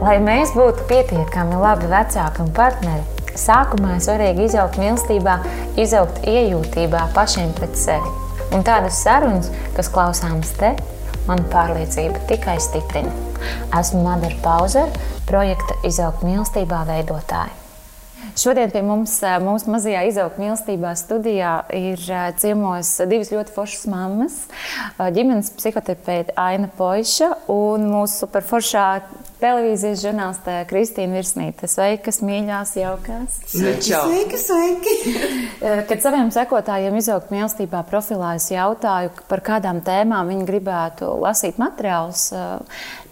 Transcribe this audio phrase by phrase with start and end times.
[0.00, 3.02] Lai mēs būtu pietiekami labi vecāki un partneri,
[3.36, 5.34] sākumā svarīgi izaugt mīlestībā,
[5.80, 8.14] izaugt iejūtībā pašiem pret sevi.
[8.56, 10.72] Un tādas sarunas, kas klausāmas te,
[11.28, 13.12] man pārliecība tikai stiprina.
[13.76, 17.59] Esmu Madara Pauzera, projekta Izaugt mīlestībā veidotāja.
[18.40, 22.00] Šodien pie mums, mūsu mazajā izaugt mīlestībā studijā, ir
[22.40, 24.38] ciemos divas ļoti foršas mammas.
[24.96, 28.86] Ģimenes psihoterapeite Aina Poiša un mūsu superforšā
[29.40, 31.68] televīzijas žurnāliste Kristīna Virsnīte.
[31.68, 33.36] Sveikas, mīļās, jaukās!
[33.50, 34.40] Sveiki, sveiki!
[34.40, 34.96] sveiki.
[35.90, 42.30] Kad saviem sekotājiem izaugt mīlestībā profilā, es jautāju, par kādām tēmām viņi gribētu lasīt materiālus.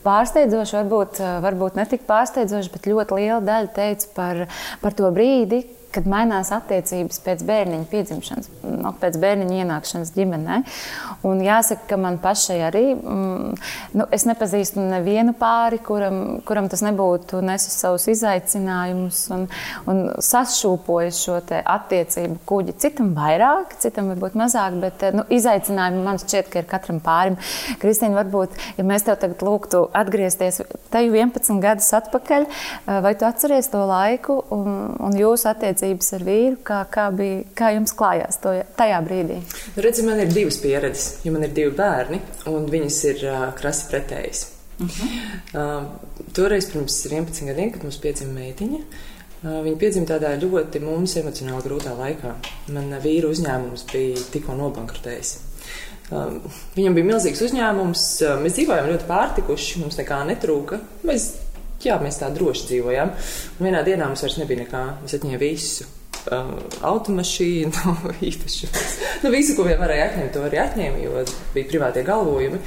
[0.08, 4.46] Pārsteidzoši, varbūt, varbūt ne tik pārsteidzoši, bet ļoti liela daļa teica par,
[4.80, 10.58] par to brīdi, kad mainās attiecības pēc bērniņa piedzimšanas, no, nu, pēc bērniņa ienākšanas ģimenē.
[11.28, 13.54] Un jāsaka, ka man pašai arī, mm,
[13.96, 19.46] nu, es nepazīstu nevienu pāri, kuram, kuram tas nebūtu nesis savus izaicinājumus un,
[19.88, 22.76] un sašūpojis šo attiecību kuģi.
[22.84, 27.38] Citam vairāk, citam varbūt mazāk, bet nu, izaicinājumi man šķiet, ka ir katram pārim.
[27.80, 30.60] Kristīna, varbūt, ja mēs tev tagad lūgtu atgriezties
[30.92, 32.46] teju 11 gadus atpakaļ,
[33.04, 35.87] vai tu atceries to laiku un, un jūsu attiecības?
[35.88, 39.40] Attiecības ar vīru, kā, kā, bija, kā jums klājās to, tajā brīdī?
[39.74, 43.44] Nu, redzi, man ir divas pieredzes, jo man ir divi bērni, un viņas ir uh,
[43.56, 44.46] krasi pretējas.
[44.78, 45.08] Uh -huh.
[45.58, 51.16] uh, toreiz, pirms 11 gadiem, kad mums piedzima meitiņa, uh, viņa piedzima tādā ļoti mums
[51.16, 52.34] emocionāli grūtā laikā.
[52.68, 55.38] Man uh, vīra uzņēmums bija tikko nobankrotējis.
[56.10, 56.40] Um,
[56.76, 60.78] viņam bija milzīgs uzņēmums, uh, mēs dzīvojām ļoti pārtikuši, mums nekā netrūka.
[61.02, 61.34] Mēs
[61.84, 63.14] jā, mēs tā droši dzīvojām.
[63.58, 64.84] Un vienā dienā mums vairs nebija nekā.
[65.02, 65.88] Mēs atņēmām visu.
[66.28, 66.50] Uh,
[66.84, 67.92] automašīnu,
[68.28, 68.96] īpašumus.
[69.22, 71.22] Nu, visu, ko vien varēja atņemt, to arī atņēma, jo
[71.54, 72.58] bija privātie galvojumi.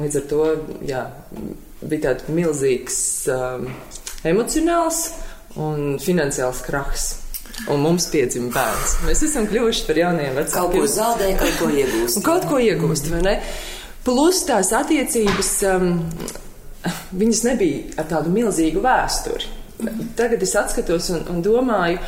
[0.00, 0.46] Līdz ar to
[0.88, 1.02] jā,
[1.84, 2.96] bija tāds milzīgs
[3.30, 3.68] um,
[4.26, 5.04] emocionāls
[5.60, 7.12] un finansiāls krahs.
[7.70, 8.96] Un mums piedzima bērns.
[9.06, 10.56] Mēs esam kļuvuši par jauniem vecākiem.
[10.56, 12.22] Kaut ko zaudēt, kaut ko iegūst.
[12.26, 13.34] Kaut ko iegūst, vai ne?
[14.04, 15.52] Plus tās attiecības.
[15.70, 15.92] Um,
[17.14, 19.50] viņas nebija ar tādu milzīgu vēsturi.
[20.16, 21.98] Tagad es atskatos un, un domāju,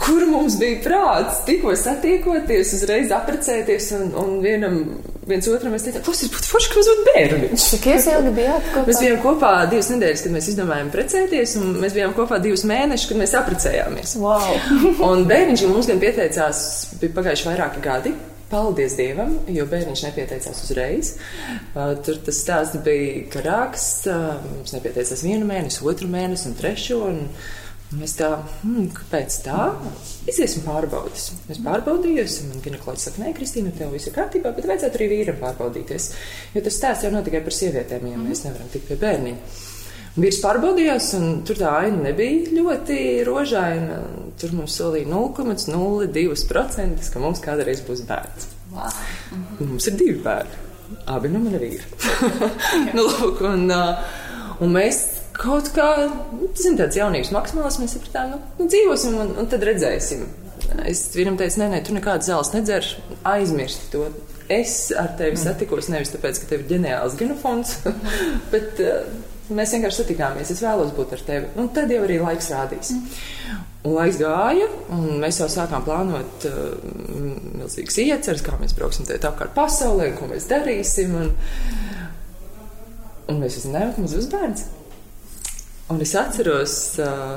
[0.00, 4.78] kur mums bija prāts tikko satiekoties, uzreiz apprecēties un, un vienam.
[5.24, 7.62] Viens otram mēs teicām, tas ir pat forši, ka mums būtu bērniņš.
[7.70, 8.82] Cik ilgi bijāt kopā?
[8.90, 13.08] Mēs bijām kopā divas nedēļas, kad mēs izdomājām precēties, un mēs bijām kopā divus mēnešus,
[13.08, 14.14] kad mēs apprecējāmies.
[14.20, 14.60] Wow.
[15.08, 16.60] un bērniņš mums gan pieteicās,
[17.00, 18.12] bija pagājuši vairāki gadi.
[18.54, 21.16] Paldies Dievam, jo bērniņš nepieteicās uzreiz.
[21.74, 23.88] Uh, tur tas stāsts bija karāks.
[24.06, 27.00] Uh, mums nepieteicās vienu mēnesi, otru mēnesi un trešo.
[27.08, 28.30] Un mēs tā,
[28.62, 29.66] hmm, kāpēc tā?
[30.30, 31.32] Iziesim pārbaudas.
[31.48, 35.10] Mēs pārbaudījāmies, un man ginekoloģis saka, nē, Kristīna, tev viss ir kārtībā, bet vajadzētu arī
[35.16, 36.10] vīram pārbaudīties.
[36.54, 39.54] Jo tas stāsts jau nav tikai par sievietēm, ja mēs nevaram tikt pie bērniņa.
[40.14, 43.96] Vīrs pārbaudījās, un tur tā aina nebija ļoti rožaina.
[44.38, 48.46] Tur mums solīja 0,02%, ka mums kādreiz būs bērns.
[48.74, 48.94] Wow.
[49.32, 49.66] Mm -hmm.
[49.72, 50.62] Mums ir divi bērni.
[51.06, 51.84] Abi no mana vīra.
[52.96, 53.72] nu, lūk, un,
[54.60, 55.02] un mēs
[55.32, 59.66] kaut kā, nu, ir tāds jaunības maksimāls, mēs sapratām, nu, nu dzīvosim un, un tad
[59.66, 60.26] redzēsim.
[60.86, 62.86] Es vienam teicu, nē, nē, tu nekādas zāles nedzer,
[63.24, 64.06] aizmirsti to.
[64.48, 67.78] Es ar tevi satikos nevis tāpēc, ka tev ir ģeniāls genofons,
[68.52, 69.02] bet uh,
[69.52, 70.50] Mēs vienkārši satikāmies.
[70.54, 71.48] Es vēlos būt ar tevi.
[71.60, 72.94] Un tad jau arī laiks rādīs.
[72.94, 73.64] Mm.
[73.84, 76.70] Un laiks gāja, un mēs jau sākām plānot uh,
[77.60, 81.12] milzīgas ieceres, kā mēs brauksim te apkārt pasaulē, ko mēs darīsim.
[81.20, 81.28] Un,
[83.28, 84.64] un mēs uzzinājām, ka mums būs bērns.
[85.92, 87.36] Un es atceros, uh,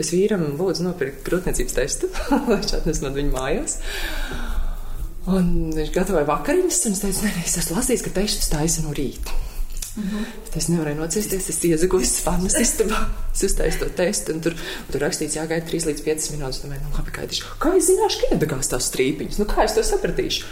[0.00, 2.08] es vīram lūdzu nopirkt grūtniecības testu,
[2.48, 3.76] lai viņš atnes man viņu mājās.
[5.28, 8.96] Un viņš gatavoja vakariņas, un es teicu, nē, es esmu lasījis, ka testus taisa no
[8.96, 9.43] rīta.
[9.96, 10.58] Mm -hmm.
[10.58, 13.00] Es nevarēju nocīsties, es iezagoju fannas istabā,
[13.34, 14.54] es uztaisu to testu, un tur,
[14.90, 16.62] tur rakstīts, jāgaida 3 līdz 5 minūtes.
[16.62, 17.44] Domāju, nu, labi, gaidīšu.
[17.62, 19.38] Kā es zināšu, ka iedegās tās strīpiņas?
[19.38, 20.44] Nu, kā es to sapratīšu?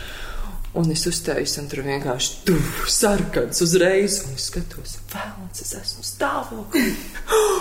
[0.74, 6.04] Un es uztaisu, un tur vienkārši tur sarkans uzreiz, un es skatos, vēlams, es esmu
[6.06, 6.94] stāvoklī.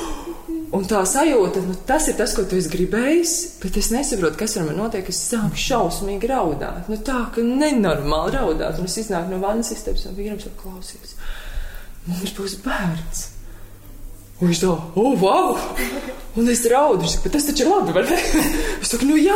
[0.78, 3.33] un tā sajūta, nu, tas ir tas, ko tu esi gribējis,
[3.63, 5.10] bet es nesaprotu, kas ar mani notiek.
[5.10, 6.88] Es sāku šausmīgi raudāt.
[6.88, 11.18] Nu, tā, ka nenormāli raudāt, un es iznāku no vannas istabas, un vīram saka, klausies
[12.07, 13.27] mums būs bērns.
[14.42, 15.57] Un viņš tā, oh, wow!
[16.39, 18.18] Un es raudu, viņš saka, tas taču ir labi, vai ne?
[18.81, 19.36] Es saku, nu jā!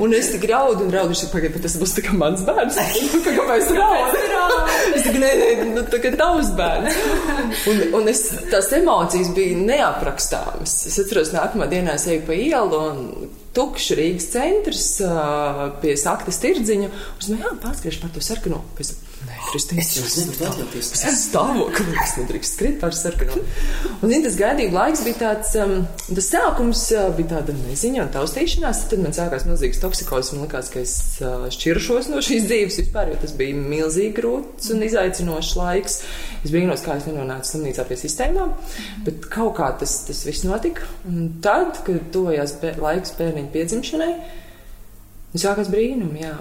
[0.00, 2.42] Un es tik raudu un raudu, viņš saka, pagaidi, bet tas būs tā kā mans
[2.48, 2.78] bērns.
[3.26, 4.22] Kāpēc raudu?
[4.96, 6.98] Es saku, nē, nē, nu tā kā tavs bērns.
[7.70, 10.74] Un, un es, tās emocijas bija neaprakstāmas.
[10.90, 14.88] Es atceros, nākamā dienā es eju pa ielu un tukšs Rīgas centrs
[15.84, 16.90] pie saktas tirdziņa.
[16.90, 18.64] Un es domāju, jā, pārskriešu par to sarkano.
[18.80, 18.96] Pēc,
[19.26, 20.90] nē, Kristīna, Es jums nevaru atļauties.
[20.96, 23.42] Tas stāvoklis, kas nedrīkst skriet pār sarkanu.
[24.00, 25.74] Un zin, tas gaidību laiks bija tāds, um,
[26.08, 28.84] tas sākums uh, bija tāda neziņa un taustīšanās.
[28.90, 30.32] Tad man sākās milzīgs toksikos.
[30.34, 34.72] Man likās, ka es uh, šķiršos no šīs dzīves vispār, jo tas bija milzīgi grūts
[34.74, 36.00] un izaicinošs laiks.
[36.42, 38.54] Es no kā es nenonācu slimnīcā pie sistēmām,
[39.06, 40.88] bet kaut kā tas, tas viss notika.
[41.08, 44.10] Un tad, kad tuvojās bē, laiks bērniņa piedzimšanai,
[45.38, 46.34] sākās brīnumi, jā.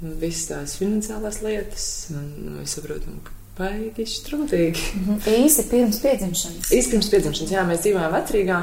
[0.00, 5.06] Visas tās finansiālās lietas, un mēs saprotam, ka baigi strūtīgi.
[5.32, 6.68] Īsi pirms piedzimšanas.
[6.76, 8.58] Īsti pirms piedzimšanas, jā, mēs dzīvojām vecrīgā,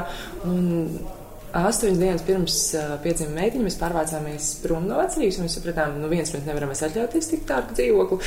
[0.46, 0.68] un
[1.58, 6.30] astoņas dienas pirms uh, piedzima meitiņa mēs pārvācāmies prom no vecrīgas, mēs sapratām, nu viens
[6.34, 8.20] mēs nevaram atļauties tik tādu dzīvokli,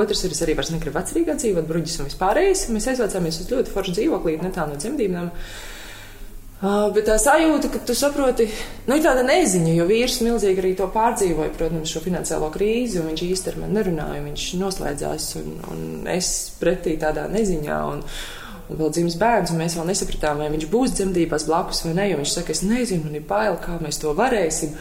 [0.00, 3.76] otrs ir es arī vairs negribu vecrīgā dzīvot, bruģis un vispārējais, mēs aizvācāmies uz ļoti
[3.76, 5.32] foršu dzīvoklī, netālu no dzemdībām.
[5.32, 5.73] Uh,
[6.94, 8.46] bet tā sajūta, ka tu saproti,
[8.86, 13.10] nu, ir tāda neziņa, jo vīrs milzīgi arī to pārdzīvoja, protams, šo finansiālo krīzi, un
[13.10, 16.30] viņš īsti ar mani nerunāja, viņš noslēdzās, un, un es
[16.60, 17.82] pretī tādā neziņā.
[17.92, 18.02] Un,
[18.64, 22.06] Un vēl dzimis bērns, un mēs vēl nesapratām, vai viņš būs dzemdībās blakus vai nē.
[22.16, 24.72] Viņš saka, es nezinu, man ir bail, kā mēs to varēsim.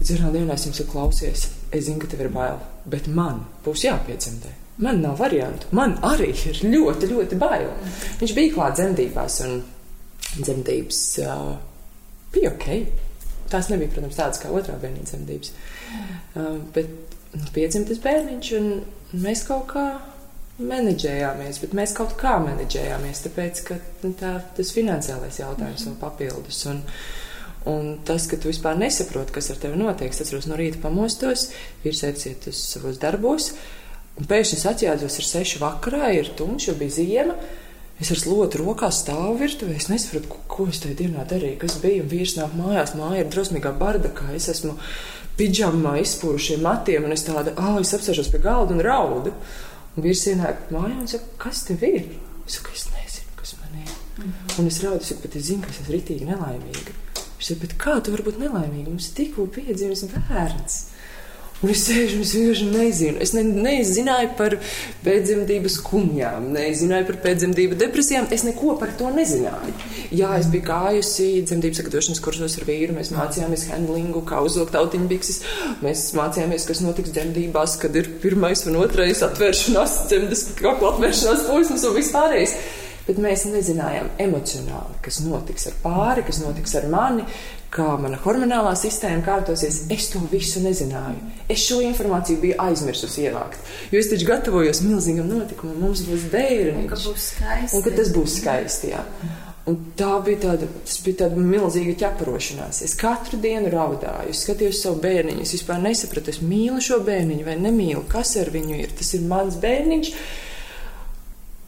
[0.00, 2.58] Bet vienā dienā es jums saku, klausies, es zinu, ka tev ir bail,
[2.90, 4.50] bet man būs jāpiedzemdē.
[4.82, 5.70] Man nav variantu.
[5.78, 7.70] Man arī ir ļoti, ļoti bail.
[8.18, 9.62] Viņš bija klāt dzemdībās, un
[10.40, 11.56] dzemdības uh,
[12.34, 12.68] bija ok.
[13.50, 15.54] Tās nebija, protams, tādas kā otrā bērniņa dzemdības.
[16.34, 19.86] Uh, bet nu, piedzimtas bērniņš, un mēs kaut kā
[20.56, 26.62] menedžējāmies, bet mēs kaut kā menedžējāmies, tāpēc, ka nu, tā, tas finansiālais jautājums vēl papildus.
[26.70, 26.80] Un,
[27.68, 31.50] un tas, ka tu vispār nesaproti, kas ar tevi notiek, es atceros no rīta pamostos,
[31.84, 33.52] vīrs aiziet uz savos darbos,
[34.16, 37.36] un pēkšņi es atjēdzos, ir seši vakarā, ir tumšs, jo bija ziema.
[37.96, 41.78] Es ar slotu rokā stāvu virtuvē, es nesaprotu, ko, ko es tajā dienā darīju, kas
[41.80, 42.04] bija.
[42.04, 44.74] Vīrs nāk mājās, māja ir drosmīgā bardakā, es esmu
[45.38, 49.32] pidžamā izpūrušiem matiem, un es tādu, ah, es apsēžos pie galda un raudu.
[49.96, 52.10] Un vīrs ienāk mājā un saka, kas tev ir?
[52.44, 53.94] Es saku, es nezinu, kas man ir.
[54.18, 54.58] Mm -hmm.
[54.60, 56.92] Un es raudu, es saku, bet es zinu, ka es esmu ritīgi nelaimīga.
[57.16, 58.88] Viņš saka, bet kā tu vari būt nelaimīga?
[58.90, 60.95] Mums tikko piedzimis bērns.
[61.64, 63.20] Un es sēžu es vienkārši nezinu.
[63.24, 64.58] Es ne, nezināju par
[65.06, 68.28] pēcdzemdības skumjām, nezināju par pēcdzemdību depresijām.
[68.34, 69.72] Es neko par to nezināju.
[70.12, 72.98] Jā, es biju gājusi dzemdības sagatavošanas kursos ar vīru.
[72.98, 75.40] Mēs mācījāmies handlingu, kā uzvilkt autiņu bikses.
[75.80, 81.88] Mēs mācījāmies, kas notiks dzemdībās, kad ir pirmais un otrais atvēršanās, dzemdas kakla atvēršanās posms
[81.88, 82.58] un vispārējais.
[83.06, 87.22] Bet mēs nezinājām emocionāli, kas notiks ar pāri, kas notiks ar mani,
[87.74, 89.82] kā mana hormonālā sistēma kārtosies.
[89.92, 91.32] Es to visu nezināju.
[91.52, 93.58] Es šo informāciju biju aizmirsusi ievākt.
[93.92, 96.86] Jo es taču gatavojos milzīgam notikumam, mums būs bērni.
[96.86, 97.76] Un ka būs skaisti.
[97.76, 98.94] Un ka tas būs skaisti.
[98.94, 99.02] Jā.
[99.66, 100.68] Un tā bija tāda,
[101.02, 102.84] bija tāda milzīga ķeparošanās.
[102.86, 105.42] Es katru dienu raudāju, skatījos savu bērniņu.
[105.42, 108.04] Es vispār nesapratu, es mīlu šo bērniņu vai nemīlu.
[108.10, 108.94] Kas ar viņu ir?
[108.94, 110.12] Tas ir mans bērniņš.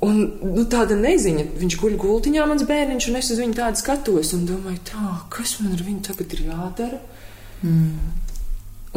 [0.07, 0.21] Un
[0.55, 4.45] nu, tāda neziņa, viņš guļ gultiņā, mans bērniņš, un es uz viņu tādu skatos un
[4.47, 7.01] domāju, tā, kas man ar viņu tagad ir jādara?
[7.67, 8.13] Mm.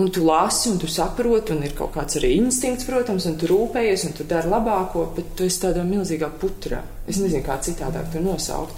[0.01, 3.50] Un tu lasi, un tu saproti, un ir kaut kāds arī instinkts, protams, un tu
[3.50, 6.80] rūpējies, un tu dari labāko, bet tu esi tādā milzīgā putrā.
[7.09, 8.77] Es nezinu, kā citādāk to nosaukt.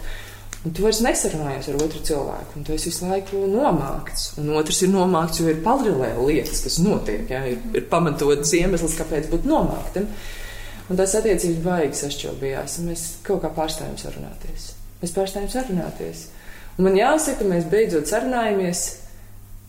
[0.63, 4.29] Un tu vairs nesarunājies ar otru cilvēku, un tu esi visu laiku nomākts.
[4.39, 7.27] Un otrs ir nomākts, jo ir paralēli lietas, kas notiek.
[7.29, 7.43] Ja?
[7.51, 10.07] Ir, ir pamatots iemesls, kāpēc būt nomāktam.
[10.93, 14.67] Un tās attiecības baigas sašķelbījās, un mēs kaut kā pārstājām sarunāties.
[15.01, 16.27] Mēs pārstājām sarunāties.
[16.77, 18.83] Un man jāsaka, mēs beidzot sarunājamies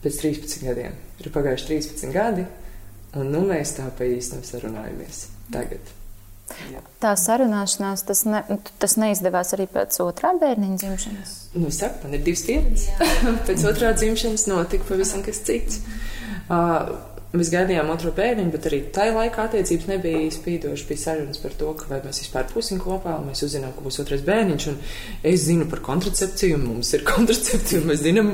[0.05, 0.99] pēc 13 gadiem.
[1.25, 2.45] Ir pagājuši 13 gadi,
[3.17, 5.23] un nu mēs tā pa īstam sarunājamies
[5.55, 5.95] tagad.
[6.75, 6.85] Jā.
[7.01, 8.43] Tā sarunāšanās, tas, ne,
[8.85, 11.35] tas neizdevās arī pēc otrā bērniņa dzimšanas.
[11.57, 12.91] Nu, es saku, man ir divas pieredzes.
[13.49, 15.81] pēc otrā dzimšanas notika pavisam kas cits.
[16.53, 16.93] Uh,
[17.35, 20.85] Mēs gaidījām otro bērniņu, bet arī tajā laikā attiecības nebija spīdošas.
[20.87, 24.23] Bija sarunas par to, vai mēs vispār būsim kopā, un mēs uzzinām, ka būs otrais
[24.23, 24.67] bērniņš.
[25.27, 28.31] Es zinu par kontracepciju, un mums ir kontracepcija, un mēs zinām,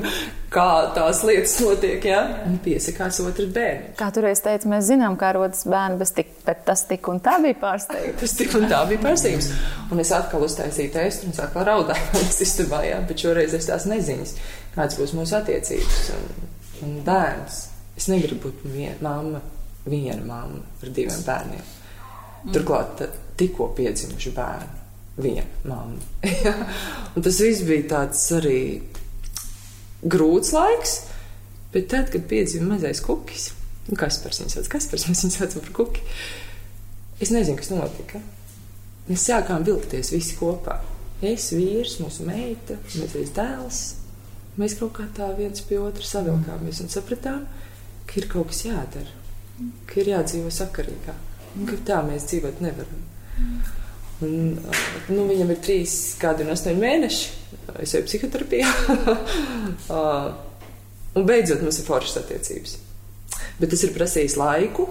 [0.53, 2.05] kā tās lietas notiek.
[2.11, 2.19] Ja?
[2.45, 3.95] Un piesakās otrs bērns.
[3.97, 7.39] Kā toreiz teica, mēs zinām, kā rodas bērni, bet, tik, bet tas tik un tā
[7.41, 8.19] bija pārsteigums.
[8.21, 9.49] tas tik un tā bija pārsteigums.
[9.89, 13.01] Un es atkal uztaisīju testu, un es atkal raudāju sistēmā, ja?
[13.09, 14.37] bet šoreiz es tās neziņas,
[14.77, 16.31] kādas būs mūsu attiecības un,
[16.85, 17.70] un bērns.
[18.01, 19.39] Es negribu būt viena mamma,
[19.85, 21.67] viena mamma ar diviem bērniem.
[22.41, 22.53] Mm.
[22.55, 23.03] Turklāt
[23.37, 24.79] tikko piedzimuši bērni,
[25.21, 26.31] viena mamma.
[27.27, 28.63] tas viss bija tāds arī
[30.01, 30.97] grūts laiks,
[31.75, 33.51] bet tad, kad piedzima mazais kukis,
[33.91, 36.09] nu, kas par viņu sauc, kas par viņu sauc par kuki,
[37.21, 38.25] es nezinu, kas notika.
[39.11, 40.81] Mēs sākām vilkties visi kopā.
[41.21, 43.87] Es, vīrs, mūsu meita, mazais dēls.
[44.57, 47.60] Mēs kaut kā tā viens pie otra savilkāmies un sapratām, ka
[48.19, 49.13] ir kaut kas jādara,
[49.87, 51.27] ka ir jādzīvo sakarīgāk.
[51.67, 53.05] ka tā mēs dzīvot nevaram.
[54.21, 54.53] Un,
[55.09, 57.29] nu, viņam ir trīs gadi un astoņi mēneši.
[57.81, 58.69] Es eju psihoterapijā.
[61.17, 62.77] un beidzot mums ir foršas attiecības.
[63.59, 64.87] Bet tas ir prasījis laiku,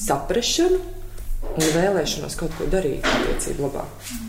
[0.00, 0.99] saprāšanu
[1.50, 3.84] un vēlēšanos kaut ko darīt attiecību labā.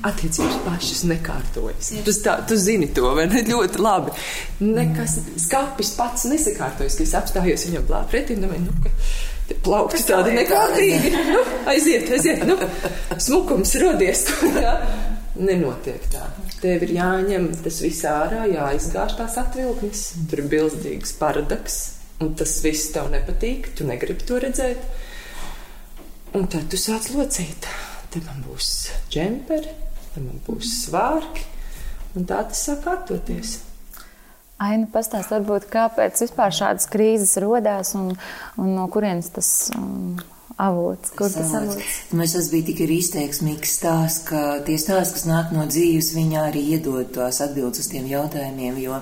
[0.08, 1.92] Attiecības pašas nekārtojas.
[2.06, 3.44] Tu, tā, tu zini to, vai ne?
[3.48, 4.16] Ļoti labi.
[4.64, 10.04] Nekas skāpis pats nesakārtojas, ka es apstājos viņam blā pretī un domāju, nu, ka plaukti
[10.08, 11.14] tādi nekārtīgi.
[11.32, 12.58] Nu, aiziet, aiziet, nu,
[13.20, 14.28] smukums rodies.
[14.58, 14.76] Jā.
[15.42, 16.26] Nenotiek tā.
[16.62, 20.02] Tev ir jāņem tas viss ārā, jāizgāž tās atvilknes.
[20.30, 21.78] Tur ir bilzīgs paradaks,
[22.22, 24.84] un tas viss tev nepatīk, tu negribi to redzēt.
[26.32, 27.66] Un tad tu sāc locīt.
[28.12, 28.68] Te man būs
[29.12, 29.74] džemperi,
[30.14, 31.44] te man būs svārki,
[32.16, 33.58] un tā tas sāk attoties.
[34.62, 38.14] Aina pastāst, varbūt, kāpēc vispār šādas krīzes rodās un,
[38.62, 40.20] un no kurienes tas um,
[40.62, 42.02] avots, kur tas avots?
[42.16, 46.46] Mēs tas bija tik arī izteiksmīgs stāsts, ka tie stāsti, kas nāk no dzīves, viņa
[46.52, 49.02] arī iedod tās atbildes uz tiem jautājumiem, jo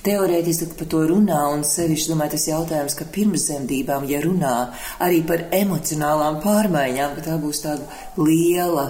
[0.00, 4.54] Teorētiski par to runā, un sevišķi domāju, tas jautājums, ka pirmszemdībām, ja runā
[5.04, 7.84] arī par emocionālām pārmaiņām, ka tā būs tāda
[8.16, 8.86] liela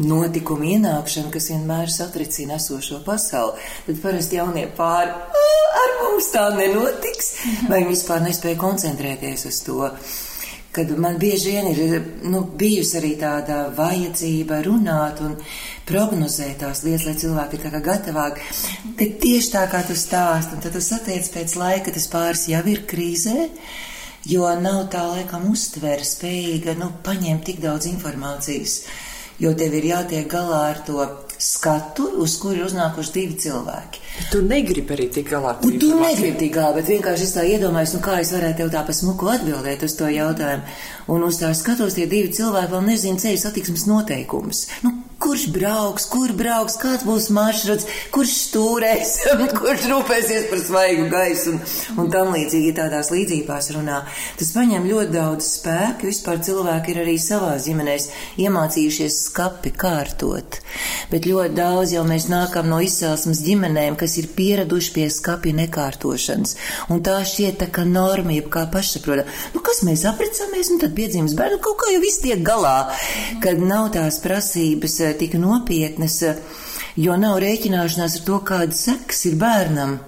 [0.00, 5.12] notikuma ienākšana, kas vienmēr satricina esošo pasauli, tad parasti jaunie pāri
[5.80, 7.32] ar mums tā nenotiks,
[7.68, 9.88] vai viņi vispār nespēja koncentrēties uz to
[10.72, 15.34] kad man bieži vien ir nu, bijusi arī tāda vajadzība runāt un
[15.88, 18.46] prognozēt tās lietas, lai cilvēki ir kā gatavāki.
[18.98, 22.62] Tad tieši tā kā tu stāst, un tad tu satiec pēc laika, tas pāris jau
[22.70, 23.48] ir krīzē,
[24.30, 28.84] jo nav tā laikam uztvere spējīga, nu, paņemt tik daudz informācijas,
[29.42, 31.02] jo tev ir jātiek galā ar to
[31.40, 34.02] skatu, uz kuru ir uznākuši divi cilvēki.
[34.32, 35.70] Tu negribi arī tik galā to.
[35.80, 38.84] Tu negribi tik galā, bet vienkārši es tā iedomājos, nu kā es varētu tev tā
[38.86, 40.76] pa smuku atbildēt uz to jautājumu.
[41.10, 44.66] Un uz tā skatos, tie divi cilvēki vēl nezina ceļu satiksmes noteikumus.
[44.84, 44.92] Nu,
[45.30, 49.10] kurš brauks, kur brauks, kāds būs maršruts, kurš stūrēs,
[49.60, 51.60] kurš rūpēsies par svaigu gaisu un,
[52.02, 54.00] un tam līdzīgi tādās līdzībās runā.
[54.40, 58.08] Tas paņem ļoti daudz spēku, vispār cilvēki ir arī savās ģimenēs
[58.42, 60.58] iemācījušies skapi kārtot,
[61.12, 66.56] bet ļoti daudz jau mēs nākam no izcelsmes ģimenēm, kas ir pieraduši pie skapi nekārtošanas,
[66.90, 69.28] un tā šķiet tā kā norma, jeb kā pašsaprota.
[69.54, 72.90] Nu, kas mēs apprecāmies, un tad piedzimst bērnu, kaut kā jau viss tiek galā,
[73.46, 76.18] kad nav tās prasības tik nopietnas,
[76.96, 79.98] jo nav rēķināšanās ar to, kādas sekas ir bērnam,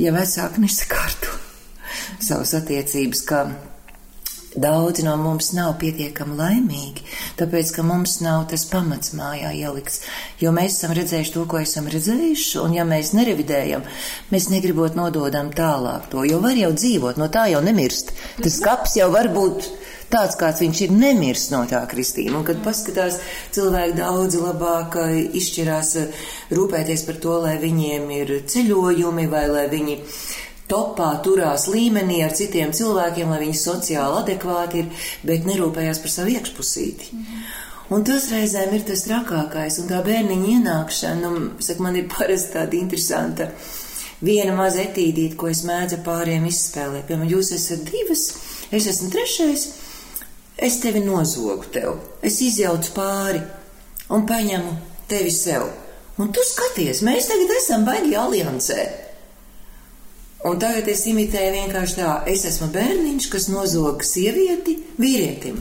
[0.00, 1.38] ja vecāki nesakārto
[2.22, 3.44] savas attiecības, ka
[4.52, 7.04] Daudzi no mums nav pietiekami laimīgi,
[7.38, 10.02] tāpēc, ka mums nav tas pamats mājā ielikts,
[10.42, 13.86] jo mēs esam redzējuši to, ko esam redzējuši, un ja mēs nerevidējam,
[14.32, 18.12] mēs negribot nododam tālāk to, jo var jau dzīvot, no tā jau nemirst.
[18.42, 19.70] Tas kaps jau var būt
[20.12, 22.36] tāds, kāds viņš ir, nemirs no tā kristīna.
[22.36, 23.20] Un, kad paskatās,
[23.56, 29.66] cilvēki daudz labāk eh, izšķirās eh, rūpēties par to, lai viņiem ir ceļojumi vai lai
[29.72, 30.00] viņi
[30.72, 36.34] topā turās līmenī ar citiem cilvēkiem, lai viņi sociāli adekvāti ir, bet nerūpējās par savu
[36.38, 37.12] iekšpusīti.
[37.12, 37.44] Mhm.
[37.92, 42.54] Un tas reizēm ir tas trakākais, un tā bērniņa ienākšana, nu, saka, man ir parasti
[42.54, 43.50] tāda interesanta
[44.24, 47.04] viena maza etīdīte, ko es mēdzu pāriem izspēlēt.
[47.08, 48.24] Piemēram, jūs esat divas,
[48.72, 49.66] es esmu trešais,
[50.56, 53.42] es tevi nozogu tev, es izjaucu pāri
[54.14, 54.72] un paņemu
[55.10, 55.68] tevi sev.
[56.22, 58.80] Un tu skaties, mēs tagad esam baigi aliansē.
[60.42, 65.60] Un tagad es imitēju vienkārši tā, es esmu bērniņš, kas nozog sievieti vīrietim.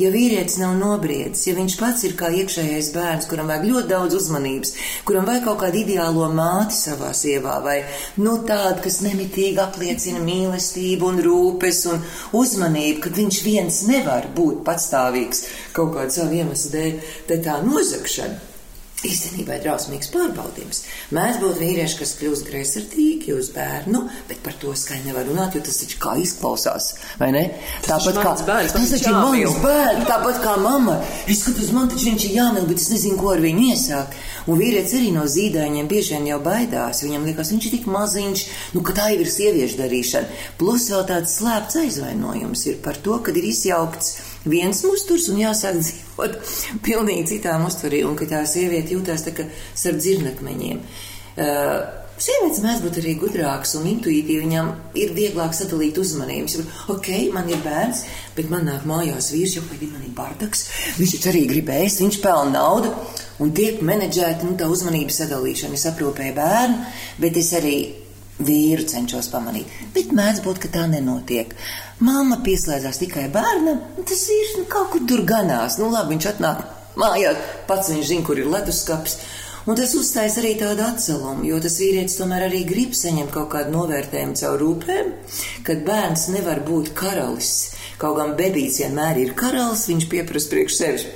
[0.00, 4.16] Ja vīrietis nav nobriedis, ja viņš pats ir kā iekšējais bērns, kuram vajag ļoti daudz
[4.18, 4.74] uzmanības,
[5.06, 7.76] kuram vajag kaut kādu ideālo māti savā sievā, vai
[8.18, 12.02] nu tādu, kas nemitīgi apliecina mīlestību un rūpes un
[12.42, 15.46] uzmanību, kad viņš viens nevar būt patstāvīgs
[15.78, 18.55] kaut kādu savu iemeslu dēļ, tad tā nozagšana
[19.06, 20.82] Īstenībā ir drausmīgs pārbaudījums.
[21.14, 25.62] Mēdz būt vīrieši, kas kļūst greizsirdīgi uz bērnu, bet par to skaļi nevar runāt, jo
[25.66, 26.88] tas taču kā izklausās,
[27.20, 27.44] vai ne?
[27.86, 30.98] Tāpat kā bērns, tas taču ir mans bērns, tāpat kā mamma.
[31.30, 34.16] Es skatos, man taču viņš ir jāmīl, bet es nezinu, ko ar viņu iesākt.
[34.46, 37.02] Un vīrietis arī no zīdaiņiem bieži vien jau baidās.
[37.06, 38.46] Viņam liekas, viņš ir tik maziņš,
[38.76, 40.44] nu, ka tā jau ir sieviešu darīšana.
[40.60, 44.14] Plus vēl tāds slēpts aizvainojums ir par to, kad ir izjaukts
[44.46, 46.40] viens musturs un jāsāk dzīvot
[46.86, 50.82] pilnīgi citām uzturī, un ka tā sieviete jūtās tā kā starp dzirnakmeņiem.
[51.36, 54.46] Uh, Sievietes mēdz būt arī gudrākas un intuitīvi.
[54.46, 56.54] Viņām ir vieglāk sadalīt uzmanības.
[56.94, 60.64] Ok, man ir bērns, bet man nāk mājās vīrs, jau pēc man ir bardaks.
[60.96, 62.94] Viņš taču arī gribēs, viņš pelna naudu
[63.44, 65.76] un tiek menedžēta nu, tā uzmanības sadalīšana.
[65.76, 66.78] Es aprūpēju bērnu,
[67.20, 67.76] bet es arī
[68.48, 71.52] vīru cenšos pamanīt, bet mēdz būt, ka tā nenotiek.
[72.04, 75.78] Māma pieslēdzās tikai bērnam, un tas vīrs nu, kaut kur tur ganās.
[75.80, 76.60] Nu, labi, viņš atnāk
[77.00, 79.16] mājās, pats viņš zina, kur ir leduskapis.
[79.66, 83.72] Un tas uzstājas arī tādu atcelumu, jo tas vīrietis tomēr arī grib saņemt kaut kādu
[83.74, 85.10] novērtējumu caur rūpēm,
[85.66, 87.56] kad bērns nevar būt karalis.
[87.98, 91.10] Kaut gan bebīts vienmēr ir karalis, viņš pieprasa priekš sevis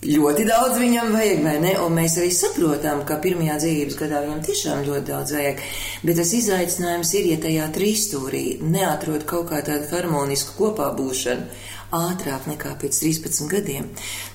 [0.00, 1.72] ļoti daudz viņam vajag, vai ne?
[1.84, 5.64] Un mēs arī saprotam, ka pirmajā dzīves gadā viņam tiešām ļoti daudz vajag.
[6.06, 12.46] Bet tas izaicinājums ir, ja tajā trīsstūrī neatrod kaut kā tādu harmonisku kopā būšanu ātrāk
[12.46, 13.88] nekā pēc 13 gadiem,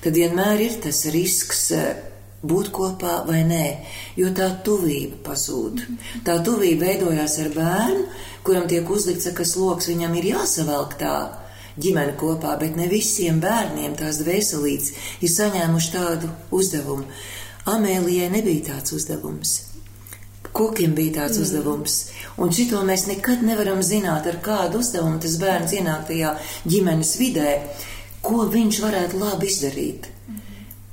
[0.04, 1.86] tad vienmēr ir tas risks eh,
[2.46, 3.64] būt kopā vai nē,
[4.20, 5.82] jo tā tuvība pazūd.
[6.26, 8.04] Tā tuvība veidojās ar bērnu,
[8.46, 11.16] kuram tiek uzlikts, ka sloks viņam ir jāsavelk tā
[11.80, 17.06] ģimene kopā, bet ne visiem bērniem tās dvēselītes ir saņēmuši tādu uzdevumu.
[17.66, 19.56] Amēlijai nebija tāds uzdevums.
[20.56, 21.44] Kokiem bija tāds mm.
[21.44, 21.96] uzdevums,
[22.40, 26.32] un šito mēs nekad nevaram zināt, ar kādu uzdevumu tas bērns ienāk tajā
[26.64, 27.56] ģimenes vidē,
[28.24, 30.12] ko viņš varētu labi izdarīt.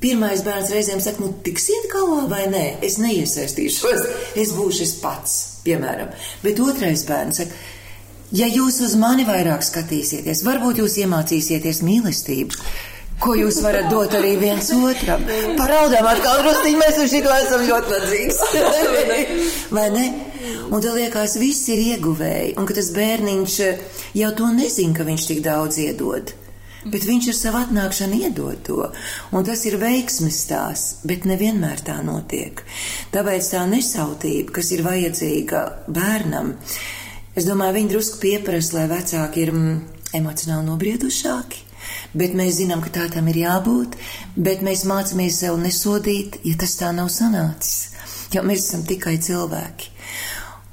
[0.04, 4.10] Pirmais bērns reizēm saka, nu, tiksiet galā vai nē, es neiesaistīšos,
[4.42, 6.12] es būšu es pats, piemēram.
[6.44, 7.62] Bet otrais bērns saka,
[8.34, 12.58] Ja jūs uz mani vairāk skatīsieties, varbūt jūs iemācīsieties mīlestību.
[13.22, 15.22] Ko jūs varat dot arī viens otram?
[15.60, 18.40] Paraudām atkal drusciņi, mēs uz šito esam ļoti ladzīgs.
[19.78, 20.06] Vai ne?
[20.74, 23.58] Un tad liekas, viss ir ieguvēji, un ka tas bērniņš
[24.18, 26.34] jau to nezin, ka viņš tik daudz iedod.
[26.90, 28.90] Bet viņš ar savu atnākšanu iedod to,
[29.32, 32.66] un tas ir veiksmes stāsts, bet nevienmēr tā notiek.
[33.14, 36.56] Tāpēc tā nesautība, kas ir vajadzīga bērnam,
[37.34, 39.78] Es domāju, viņi drusku pieprasa, lai vecāki ir mm,
[40.20, 41.64] emocionāli nobriedušāki.
[42.14, 43.98] Bet mēs zinām, ka tā tam ir jābūt,
[44.38, 47.90] bet mēs mācāmies sev nesodīt, ja tas tā nav sanācis.
[48.36, 49.90] Jo mēs esam tikai cilvēki.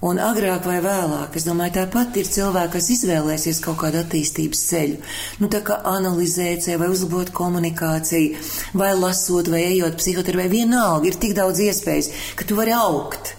[0.05, 5.01] Un agrāk vai vēlāk, es domāju, tāpat ir cilvēki, kas izvēlēsies kaut kādu attīstības ceļu.
[5.41, 8.47] Nu, tā kā analizēt vai uzlabot komunikāciju,
[8.81, 13.35] vai lasot, vai ejot psihoterapijā, vienalga ir tik daudz iespējas, ka tu vari augt.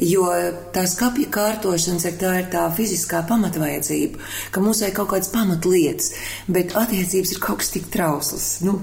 [0.00, 0.24] Jo
[0.72, 4.20] tā skapja kārtošana, cik tā ir tā fiziskā pamatvajadzība,
[4.54, 6.12] ka mums vajag kaut kādas pamatlietas,
[6.48, 8.48] bet attiecības ir kaut kas tik trausls.
[8.64, 8.78] Nu,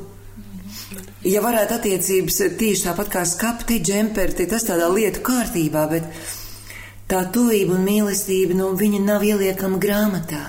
[1.25, 6.13] ja varētu attiecības tieši tāpat kā skapti, džemperi, tas tādā lietu kārtībā, bet
[7.09, 10.45] tā tuvība un mīlestība, nu, viņa nav ieliekama grāmatā.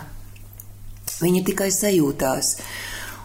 [1.21, 2.55] Viņa tikai sajūtās.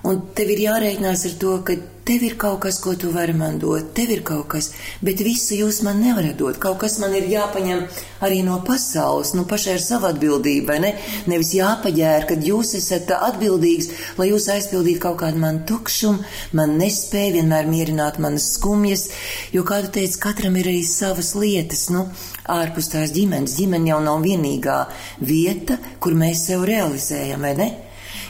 [0.06, 1.74] Un tev ir jārēķinās ar to, ka
[2.06, 4.68] tev ir kaut kas, ko tu vari man dot, tev ir kaut kas,
[5.02, 6.60] bet visu jūs man nevarat dot.
[6.62, 7.82] Kaut kas man ir jāpaņem
[8.28, 10.92] arī no pasaules, nu pašai ar savu atbildību, vai ne?
[11.32, 13.90] Nevis jāpaģēr, kad jūs esat atbildīgs,
[14.20, 16.22] lai jūs aizpildītu kaut kādu man tukšumu,
[16.60, 19.08] man nespēju vienmēr mierināt manas skumjas,
[19.56, 22.06] jo, kā tu teici, katram ir arī savas lietas, nu,
[22.46, 23.58] ārpus tās ģimenes.
[23.58, 24.78] Ģimene jau nav vienīgā
[25.26, 27.70] vieta, kur mēs sev realizējam, vai ne?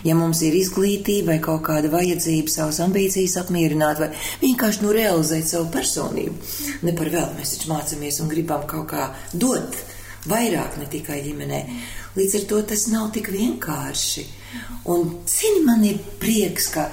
[0.05, 4.11] Ja mums ir izglītība vai kaut kāda vajadzība savas ambīcijas apmierināt vai
[4.43, 6.35] vienkārši nu realizēt savu personību.
[6.85, 9.77] Ne par vēl mēs taču mācāmies un gribam kaut kā dot
[10.29, 11.61] vairāk ne tikai ģimenē.
[12.15, 14.25] Līdz ar to tas nav tik vienkārši.
[14.93, 16.87] Un, zini, man ir prieks, ka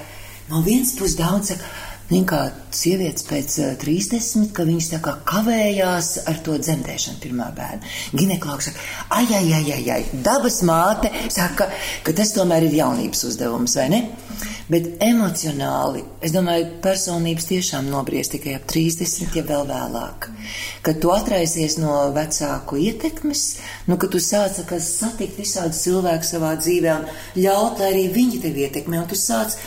[0.49, 1.69] no vienas puses daudz saka,
[2.09, 2.39] Viņa kā
[2.75, 7.79] sievietes pēc 30, eh, ka viņas tā kā kavējās ar to dzemdēšanu pirmā bērna.
[8.11, 11.69] Ginekolāgs saka, ai, ai, ai, ai, ai, dabas māte saka,
[12.03, 14.01] ka tas tomēr ir jaunības uzdevums, vai ne?
[14.71, 20.29] Bet emocionāli, es domāju, personības tiešām nobriest tikai ap 30, ja vēl vēlāk.
[20.83, 23.43] Kad tu atraisies no vecāku ietekmes,
[23.87, 27.09] nu, kad tu sāc satikt visādus cilvēkus savā dzīvē un
[27.43, 29.57] ļaut, lai arī viņi tevi ietekmē, un tu sāc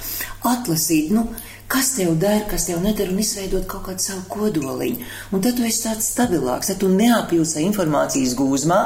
[0.48, 1.28] atlasīt, nu,
[1.68, 5.06] kas tev der, kas tev neder, un izveidot kaut kādu savu kodoliņu.
[5.34, 8.80] Un tad tu esi tāds stabilāks, tad tu neapjūsi informācijas gūzmā,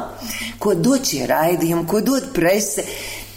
[0.63, 2.87] ko dod šie raidījumi, ko dod prese.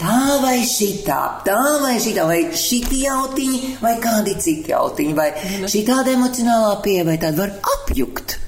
[0.04, 5.30] Tā vai šitā, tā vai šitā, vai šiti jautiņi, vai kādi citi jautiņi, vai
[5.70, 8.40] šī tāda emocionālā pieeja, vai tāda var apjukt.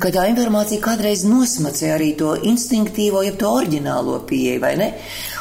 [0.00, 4.90] Ka tā informācija kādreiz nosmacē arī to instinktīvo, jeb to oriģinālo pieeju, vai ne?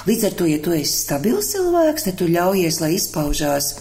[0.05, 3.73] Līdz ar to, ja tu esi stabils cilvēks, tad tu ļaujies, lai izpaužās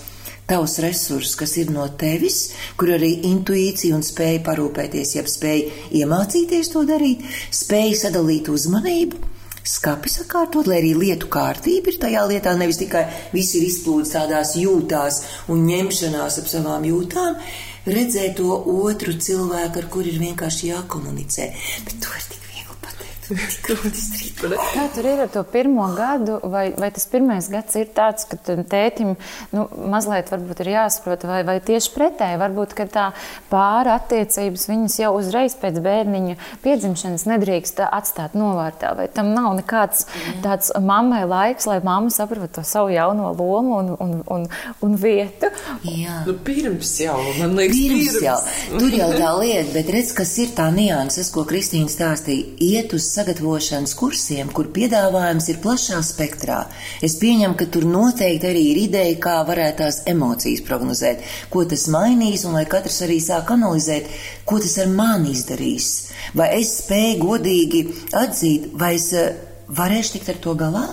[0.51, 6.73] tavs resurss, kas ir no tevis, kur arī intuīcija un spēja parūpēties, jeb spēja iemācīties
[6.75, 9.21] to darīt, spēja sadalīt uzmanību,
[9.65, 14.55] skapi sakārtot, lai arī lietu kārtība ir tajā lietā, nevis tikai viss ir izplūdes tādās
[14.61, 17.41] jūtās un ņemšanās ap savām jūtām,
[17.89, 21.53] redzēt to otru cilvēku, ar kur ir vienkārši jākomunicē.
[21.89, 22.44] Bet to ir tik
[23.31, 24.71] viegli pateikt.
[24.75, 28.39] Kā tur ir ar to pirmo gadu, vai, vai tas pirmais gads ir tāds, ka
[28.45, 29.15] tētim
[29.55, 33.09] nu, mazliet varbūt ir jāsaprot, vai, vai tieši pretēji, varbūt, tā
[33.51, 40.07] pāra attiecības viņas jau uzreiz pēc bērniņa piedzimšanas nedrīkst atstāt novārtā, vai tam nav nekāds
[40.45, 44.47] tāds mammai laiks, lai mamma saprastu to savu jauno lomu un, un, un,
[44.85, 45.51] un vietu.
[45.87, 46.21] Jā.
[46.29, 48.37] Nu, pirms jau, man liekas, pirms, pirms jau.
[48.79, 53.09] Tur jau tā lieta, bet redz, kas ir tā nianses, ko Kristīna stāstīja, iet uz
[53.25, 56.65] sagatavošanas kursiem, kur piedāvājums ir plašā spektrā.
[57.05, 61.87] Es pieņemu, ka tur noteikti arī ir ideja, kā varētu tās emocijas prognozēt, ko tas
[61.89, 64.11] mainīs, un lai katrs arī sāk analizēt,
[64.45, 66.11] ko tas ar mani izdarīs.
[66.37, 69.33] Vai es spēju godīgi atzīt, vai es eh,
[69.69, 70.87] varēšu tikt ar to galā?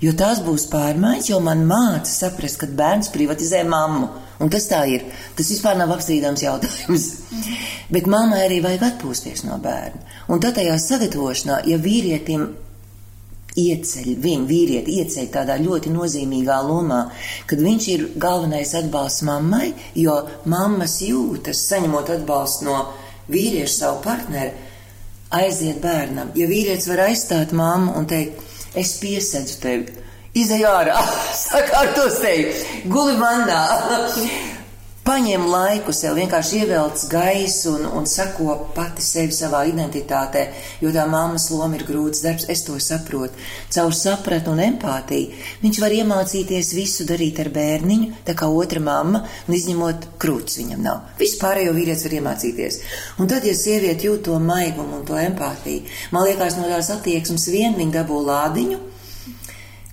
[0.00, 4.08] Jo tās būs pārmaiņas, jo man māca saprast, ka bērns privatizē mammu.
[4.40, 5.04] Un tas tā ir.
[5.36, 7.06] Tas vispār nav apstrīdams jautājums.
[7.92, 10.00] Bet mammai arī vajag atpūsties no bērna.
[10.32, 12.48] Un tad tajā sagatavošanā, ja vīrietim
[13.58, 17.00] ieceļ, viņu vīrieti ieceļ tādā ļoti nozīmīgā lomā,
[17.50, 20.16] kad viņš ir galvenais atbalsts mammai, jo
[20.50, 22.78] mammas jūtas, saņemot atbalstu no
[23.30, 24.68] vīrieša savu partneri,
[25.34, 26.32] aiziet bērnam.
[26.38, 28.40] Ja vīrietis var aizstāt mammu un teikt,
[28.78, 29.99] es piesedzu tevi,
[30.30, 30.94] Izej ārā,
[31.34, 32.52] sakārtos tevi,
[32.86, 33.64] guli vannā.
[35.02, 40.44] Paņem laiku sev, vienkārši ievelc gaisu un, un sako pati sevi savā identitātē,
[40.84, 43.34] jo tā mammas loma ir grūts darbs, es to saprotu.
[43.74, 49.24] Caur sapratu un empātiju viņš var iemācīties visu darīt ar bērniņu, tā kā otra mamma,
[49.48, 51.02] un izņemot krūts viņam nav.
[51.18, 52.78] Vispārējo vīrietis var iemācīties.
[53.18, 57.50] Un tad, ja sieviete jūt to maigumu un to empātiju, man liekas, no tās attieksmes
[57.50, 58.80] vien viņa dabū lādiņu,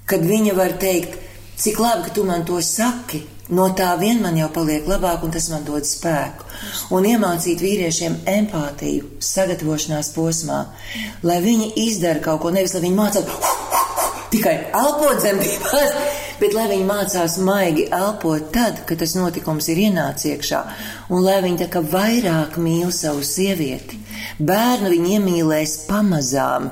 [0.07, 1.17] kad viņa var teikt,
[1.59, 3.23] cik labi, ka tu man to saki.
[3.47, 6.43] No tā vien man jau paliek labāk, un tas man dod spēku.
[6.95, 10.57] Un iemācīt vīriešiem empātiju, sagatavošanās posmā,
[11.23, 13.29] lai viņi izdara kaut ko, nevis lai viņi mācās
[14.33, 15.95] tikai elpot dzemdībās,
[16.41, 20.59] bet lai viņi mācās maigi elpot tad, kad tas notikums ir ienācis iekšā,
[21.07, 24.01] un lai viņi tā kā vairāk mīl savu sievieti.
[24.43, 26.67] Bērnu viņi iemīlēs pamazām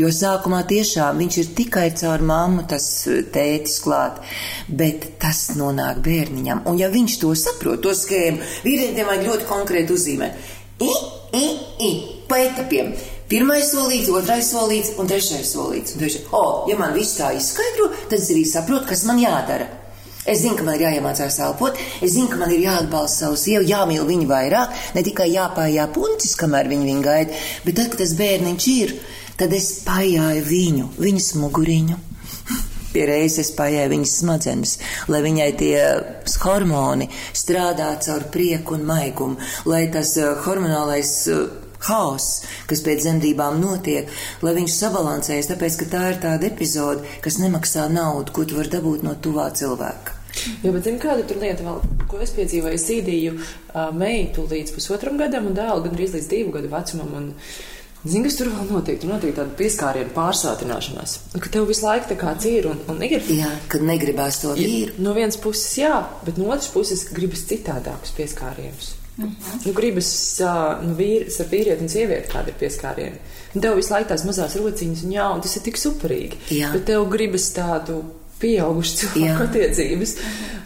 [0.00, 4.20] Jo sākumā tiešām viņš ir tikai caur mammu, tas eh, tētis klāt,
[4.68, 6.64] bet tas nonāk bērniņam.
[6.70, 10.52] Un ja viņš to saprot, to skēmu, vīrieniem vajag ļoti konkrēti uzzīmēt.
[10.80, 10.92] I,
[11.36, 11.46] i,
[11.86, 11.90] i,
[12.28, 12.94] pa etapiem.
[13.30, 15.94] Pirmais solīts, otrais solīts un trešais solīts.
[15.94, 16.24] Un trešais.
[16.34, 19.68] O, ja man viss tā izskaidro, tad es arī saprotu, kas man jādara.
[20.26, 23.64] Es zinu, ka man ir jāiemācās elpot, es zinu, ka man ir jāatbalsta savu sievu,
[23.70, 28.12] jāmīl viņu vairāk, ne tikai jāpājā puncis, kamēr viņi viņu gaida, bet tad, kad tas
[28.18, 28.92] bērniņš ir,
[29.40, 31.94] Tad es pajāju viņu, viņas muguriņu.
[32.90, 34.74] Pie reizes es pajāju viņas smadzenes,
[35.08, 35.76] lai viņai tie
[36.42, 37.06] hormoni
[37.38, 39.38] strādā caur prieku un maigumu,
[39.70, 41.46] lai tas uh, hormonālais uh,
[41.86, 44.10] haoss, kas pēc dzemdībām notiek,
[44.44, 48.74] lai viņš sabalansējas, tāpēc, ka tā ir tāda epizode, kas nemaksā naudu, ko tu vari
[48.76, 50.18] dabūt no tuvā cilvēka.
[50.60, 52.76] Jā, bet zini, kāda tur lieta vēl, ko es piedzīvoju?
[52.76, 57.14] Es īdīju uh, meitu līdz pusotram gadam un dēlu gandrīz līdz divu gadu vecumam.
[57.18, 57.30] Un,
[58.00, 58.96] Zini, kas tur vēl notiek?
[59.00, 61.16] Tur notiek tāda pieskāriena pārsātināšanās.
[61.36, 63.20] Ka tev visu laiku tā kā ir un, un ir.
[63.28, 64.94] Jā, kad negribās to vīru.
[64.94, 68.94] Ja, no vienas puses jā, bet no otras puses gribas citādākus pieskārienus.
[69.20, 69.34] Mhm.
[69.66, 70.08] nu, gribas
[70.80, 73.18] nu, vīrs ar vīrieti un sievieti, kāda ir pieskāriena.
[73.52, 76.40] Tev visu laiku tās mazās rociņas, un jā, un tas ir tik superīgi.
[76.56, 76.70] Jā.
[76.72, 77.98] Bet tev gribas tādu
[78.40, 80.16] pieaugušu cilvēku attiecības.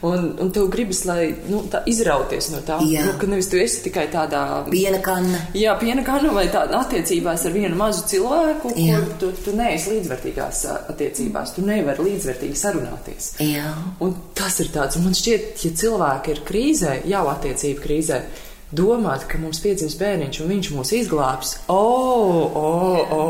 [0.05, 2.77] Un, un tev gribas, lai nu, izrauties no tā.
[2.85, 3.07] Jā.
[3.07, 5.41] Nu, ka nevis tu esi tikai tādā piena kanna.
[5.57, 8.99] Jā, piena kanna vai tādā attiecībās ar vienu mazu cilvēku, jā.
[9.01, 11.55] kur tu, tu neesi līdzvērtīgās attiecībās.
[11.57, 13.31] Tu nevari līdzvērtīgi sarunāties.
[13.49, 13.71] Jā.
[14.05, 18.21] Un tas ir tāds, man šķiet, ja cilvēki ir krīzē, jau attiecību krīzē
[18.77, 21.55] domāt, ka mums piedzims bērniņš un viņš mūs izglābs.
[21.73, 21.81] O,
[22.61, 22.69] o,
[23.17, 23.23] o!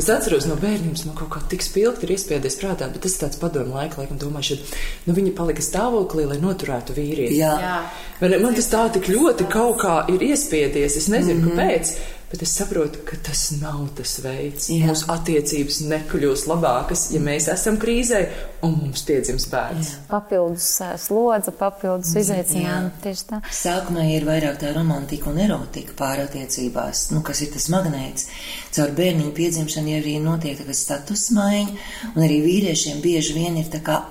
[0.00, 3.24] Es atceros no bērnības, man kaut kā tik spilgti ir iespiedies prātā, bet tas ir
[3.26, 7.40] tāds padomu laika, laikam domāju, ka nu, viņa palika stāvoklī, lai noturētu vīrieti.
[7.40, 7.54] Jā.
[7.62, 7.78] Jā.
[8.20, 11.58] Man, man tas tā tik ļoti kaut kā ir iespiedies, es nezinu, mm -hmm.
[11.58, 12.16] kāpēc.
[12.28, 14.66] Bet es saprotu, ka tas nav tas veids.
[14.68, 14.90] Jā.
[14.90, 18.18] Mūsu attiecības nekļūs labākas, ja mēs esam krīzē
[18.66, 19.92] un mums piedzims bērns.
[19.94, 20.00] Jā.
[20.10, 20.66] Papildus
[21.06, 22.90] slodze, papildus izaicinājumi.
[23.00, 23.38] Tieši tā.
[23.60, 28.28] Sākumā ir vairāk tā romantika un erotika pārattiecībās, nu, kas ir tas magnēts.
[28.76, 31.78] Caur bērniņu piedzimšanu arī notiek tagad status maiņa,
[32.10, 34.02] un arī vīriešiem bieži vien ir tā kā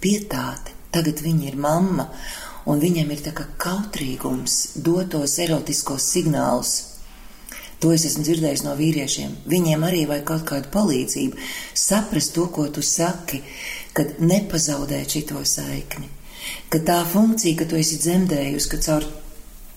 [0.00, 0.72] pietāte.
[0.92, 2.08] Tagad viņa ir mamma,
[2.64, 6.72] un viņam ir tā kā kautrīgums dotos erotiskos signālus
[7.82, 9.32] To es esmu dzirdējis no vīriešiem.
[9.50, 11.38] Viņiem arī vajag kaut kādu palīdzību,
[11.74, 13.42] saprast to, ko tu saki,
[13.96, 16.06] kad nepazaudēt šito saikni.
[16.70, 19.08] Ka tā funkcija, ka tu esi dzemdējusi, ka caur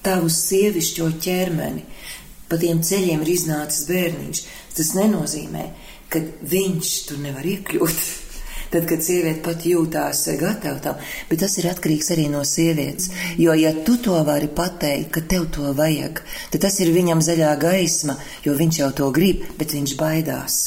[0.05, 1.83] tavu sievišķo ķermeni
[2.49, 4.43] pa tiem ceļiem ir iznācis bērniņš.
[4.77, 5.65] Tas nenozīmē,
[6.11, 6.21] ka
[6.53, 8.03] viņš tur nevar iekļūt.
[8.75, 10.97] Tad, kad sieviete pat jūtās gatava tam,
[11.29, 13.07] bet tas ir atkarīgs arī no sievietes.
[13.39, 16.19] Jo, ja tu to vari pateikt, ka tev to vajag,
[16.51, 20.57] tad tas ir viņam zaļā gaisma, jo viņš jau to grib, bet viņš baidās.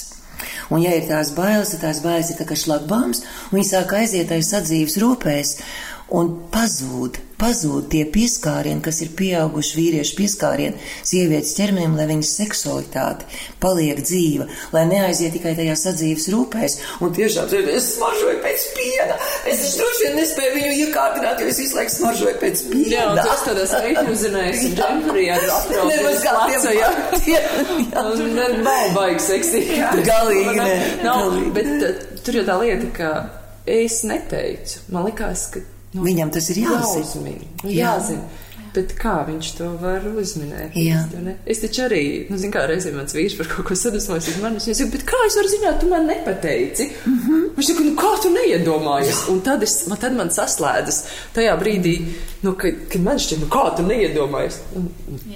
[0.72, 3.92] Un, ja ir tās bailes, tad tās bailes ir tā kā šlagbāms, un viņi sāk
[4.00, 5.52] aiziet aiz sadzīves rūpēs
[6.14, 13.28] un pazūd pazūd tie pieskārieni, kas ir pieauguši vīriešu pieskārieni sievietes ķermenim, lai viņas seksualitāte
[13.62, 16.76] paliek dzīva, lai neaiziet tikai tajā sadzīves rūpēs.
[17.04, 19.18] Un tiešām es smaržoju pēc piena.
[19.52, 22.90] Es droši vien nespēju viņu iekārtināt, jo es visu laiku smaržoju pēc piena.
[22.96, 25.88] Jā, un tas tādās reiķuzinājās un džemperī ar apropu.
[25.94, 26.92] Nemaz kā tiem, jā.
[27.36, 27.42] jā.
[28.66, 29.80] Nav baigi seksīgi.
[30.08, 30.76] Galīgi ne.
[31.06, 33.16] Nav, bet uh, tur jau tā lieta, ka
[33.68, 34.86] es neteicu.
[34.94, 35.62] Man likās, ka
[35.94, 37.00] Nu, Viņam tas ir jāzina.
[37.00, 38.44] Jāuzmin, nu, jāzina.
[38.74, 40.76] Bet kā viņš to var uzminēt?
[40.76, 41.00] Jā.
[41.08, 44.44] Es, es taču arī, nu, zinu, kā reizē mans vīrs par kaut ko sadusmojas, un
[44.44, 46.90] man viņš saka, bet kā es varu zināt, tu man nepateici?
[47.08, 47.48] Mm -hmm.
[47.56, 49.24] Viņš saka, nu, kā tu neiedomājies?
[49.32, 51.02] Un tad, es, man, tad man saslēdzas
[51.34, 51.96] tajā brīdī,
[52.42, 54.60] nu, kad, kad man šķiet, nu, kā tu neiedomājies?
[54.76, 54.90] Un,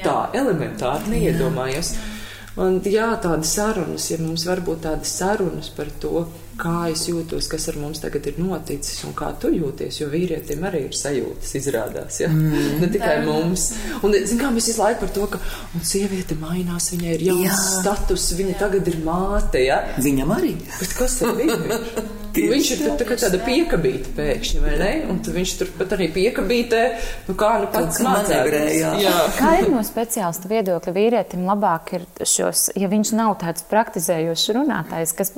[0.04, 1.94] tā elementāri neiedomājies.
[1.96, 2.21] Jā.
[2.60, 6.26] Un, jā, tādas sarunas, ja mums var būt tādas sarunas par to,
[6.60, 10.02] kā es jūtos, kas ar mums tagad ir noticis un kā tu jūties.
[10.02, 12.20] Jo vīrietim arī ir sajūtas, izrādās.
[12.20, 12.28] Ja?
[12.28, 12.82] Mm.
[12.82, 13.70] Ne tikai tā, mums.
[14.02, 15.40] Un, zin, kā mēs visu laiku par to, ka
[15.80, 17.60] sieviete mainās, viņai ir jauns jā.
[17.80, 18.62] status, viņa jā.
[18.66, 19.64] tagad ir māte.
[19.64, 19.84] Ja?
[20.02, 20.58] Viņam arī.
[20.76, 22.12] Bet kas ar viņu ir?
[22.32, 24.90] Viņš ir tā, tā tāda piekabīta pēkšņi, vai ne?
[25.12, 26.82] Un viņš turpat arī piekabītē,
[27.28, 28.92] nu kā nu pats mācēja.
[29.36, 35.14] Kā ir no speciālista viedokļa vīrietim labāk ir šos, ja viņš nav tāds praktizējošs runātājs,
[35.18, 35.34] kas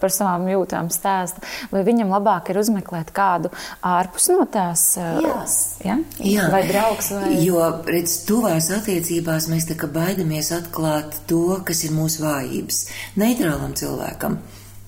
[0.00, 3.52] par savām jūtām stāsta, vai viņam labāk ir uzmeklēt kādu
[3.84, 4.86] ārpus no tās?
[4.98, 5.56] Jās.
[5.84, 5.98] Ja?
[6.20, 6.50] Jā.
[6.52, 7.12] Vai draugs?
[7.16, 7.32] Vai...
[7.44, 12.84] Jo, redz, tuvās attiecībās mēs tā kā baidamies atklāt to, kas ir mūsu vājības.
[13.20, 14.38] Neitrālam cilvēkam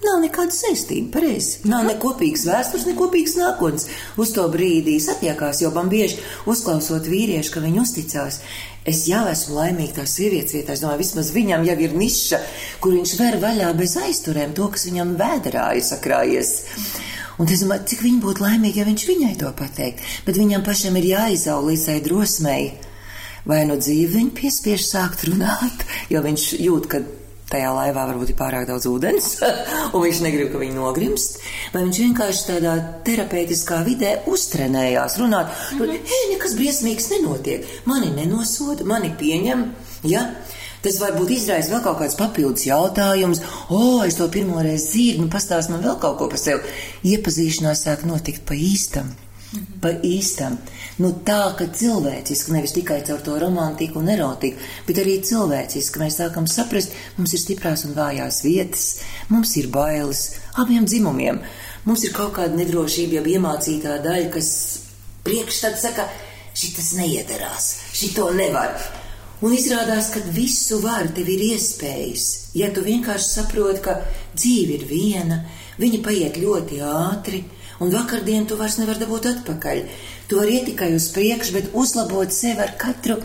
[0.05, 1.63] Nav nekāda saistība, pareizi.
[1.71, 3.87] Nav ne kopīgas vēstures, ne kopīgas nākotnes.
[4.21, 6.21] Uz to brīdī satiekās, jo man bieži
[6.53, 8.43] uzklausot vīriešu, ka viņi uzticās.
[8.87, 10.77] Es jau esmu laimīga tās sievietes vietā.
[10.77, 12.43] Es domāju, vismaz viņam jau ir niša,
[12.85, 16.55] kur viņš ver vaļā bez aizturēm to, kas viņam vēderā ir sakrājies.
[17.41, 20.05] Un es domāju, cik viņi būtu laimīgi, ja viņš viņai to pateikt.
[20.29, 22.63] Bet viņam pašam ir jāizaug līdz tai drosmei.
[23.49, 27.03] Vai nu dzīve viņu piespiež sākt runāt, jo viņš jūt, ka
[27.51, 29.29] tajā laivā varbūt ir pārāk daudz ūdens,
[29.95, 31.39] un viņš negrib, ka viņi nogrimst,
[31.75, 32.75] vai viņš vienkārši tādā
[33.07, 36.13] terapeitiskā vidē uztrenējās runāt, mm -hmm.
[36.13, 39.67] hei, nekas briesmīgs nenotiek, mani nenosoda, mani pieņem,
[40.11, 40.31] ja?
[40.83, 45.29] Tas varbūt izraisa vēl kaut kāds papildus jautājums, o, es to pirmo reizi dzirdu, nu
[45.33, 46.63] pastāst man vēl kaut ko par sevi.
[47.03, 49.11] Iepazīšanās sāk notikt pa īstam
[49.81, 50.59] pa īstam.
[50.97, 56.17] Nu, tā, ka cilvēciski, nevis tikai caur to romantiku un erotiku, bet arī cilvēciski mēs
[56.23, 58.87] sākam saprast, mums ir stiprās un vājās vietas,
[59.29, 60.23] mums ir bailes
[60.57, 61.43] abiem dzimumiem.
[61.87, 64.49] Mums ir kaut kāda nedrošība, jau iemācītā daļa, kas
[65.27, 66.09] priekšstats saka,
[66.57, 68.73] šitas neiedarās, šito nevar.
[69.45, 72.25] Un izrādās, ka visu var, tev ir iespējas.
[72.57, 73.99] Ja tu vienkārši saproti, ka
[74.33, 75.43] dzīve ir viena,
[75.77, 77.43] viņa paiet ļoti ātri,
[77.85, 79.83] un vakardienu tu vairs nevari dabūt atpakaļ.
[80.31, 83.21] Vari iet tikai uz priekšu, bet uzlabot sevi ar katru,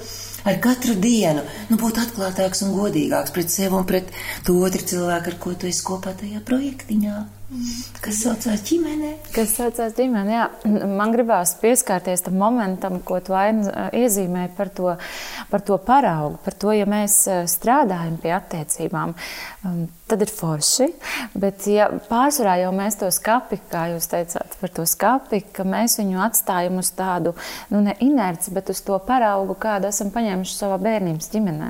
[0.45, 4.13] ar katru dienu, nu būt atklātāks un godīgāks pret sevi un pret
[4.45, 7.15] to otru cilvēku, ar ko tu esi kopā tajā projektiņā.
[8.01, 9.09] Kas saucās ģimenē?
[9.35, 10.45] Kas saucās ģimenē, jā.
[10.87, 14.93] Man gribās pieskārties tam momentam, ko tu aina iezīmē par to,
[15.51, 19.15] par to paraugu, par to, ja mēs strādājam pie attiecībām,
[20.11, 20.87] tad ir forši,
[21.39, 25.99] bet ja pārsvarā jau mēs to skapi, kā jūs teicāt par to skapi, ka mēs
[26.01, 27.35] viņu atstājam uz tādu,
[27.71, 31.69] nu ne inerci, bet uz to paraugu, kādu esam paņēmuši savā bērnības ģimenē,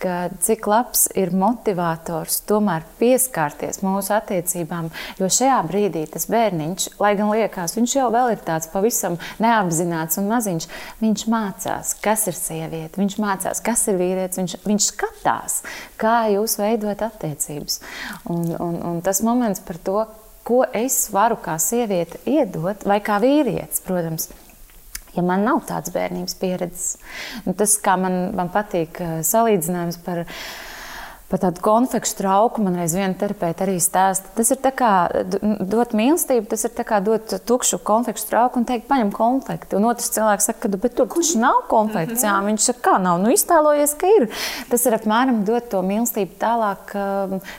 [0.00, 4.88] ka cik labs ir motivators tomēr pieskārties mūsu attiecībām,
[5.20, 10.30] Jo šajā brīdī tas bērniņš, lai gan liekas, viņš jau ir tāds pavisam neapzināts un
[10.30, 10.68] maziņš,
[11.02, 15.60] viņš mācās, kas ir sieviete, viņš mācās, kas ir vīrietis, viņš, viņš skatās,
[16.00, 17.80] kā jūs veidot attiecības.
[18.30, 20.06] Un, un, un tas moments par to,
[20.46, 24.28] ko es varu kā sieviete iedot, vai kā vīrietis, protams
[25.16, 26.96] ja man nav tādas bērnības pieredzes.
[27.46, 30.24] Nu, tas, kā man, man patīk eh, salīdzinājums par
[31.26, 34.30] Par tādu konfekšu trauku man reiz viena terapeita arī stāsta.
[34.36, 34.90] Tas ir kā
[35.58, 39.74] dot mīlestību, tas ir kā dot tukšu konfekšu trauku un teikt, paņem konfekti.
[39.74, 42.22] Un otrs cilvēks saka, bet tur kurš nav konfekts?
[42.22, 44.28] Jā, viņš saka, kā nav, nu iztēlojies, ka ir.
[44.70, 46.94] Tas ir apmēram dot to mīlestību tālāk,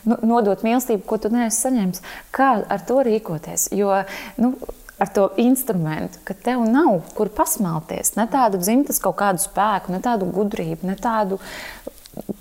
[0.07, 2.03] nu, nodot mīlestību, ko tu neesi saņēmis.
[2.31, 3.67] Kā ar to rīkoties?
[3.75, 3.99] Jo,
[4.39, 4.53] nu,
[4.97, 8.15] ar to instrumentu, ka tev nav kur pasmelties.
[8.17, 11.37] Ne tādu dzimtas kaut kādu spēku, ne tādu gudrību, ne tādu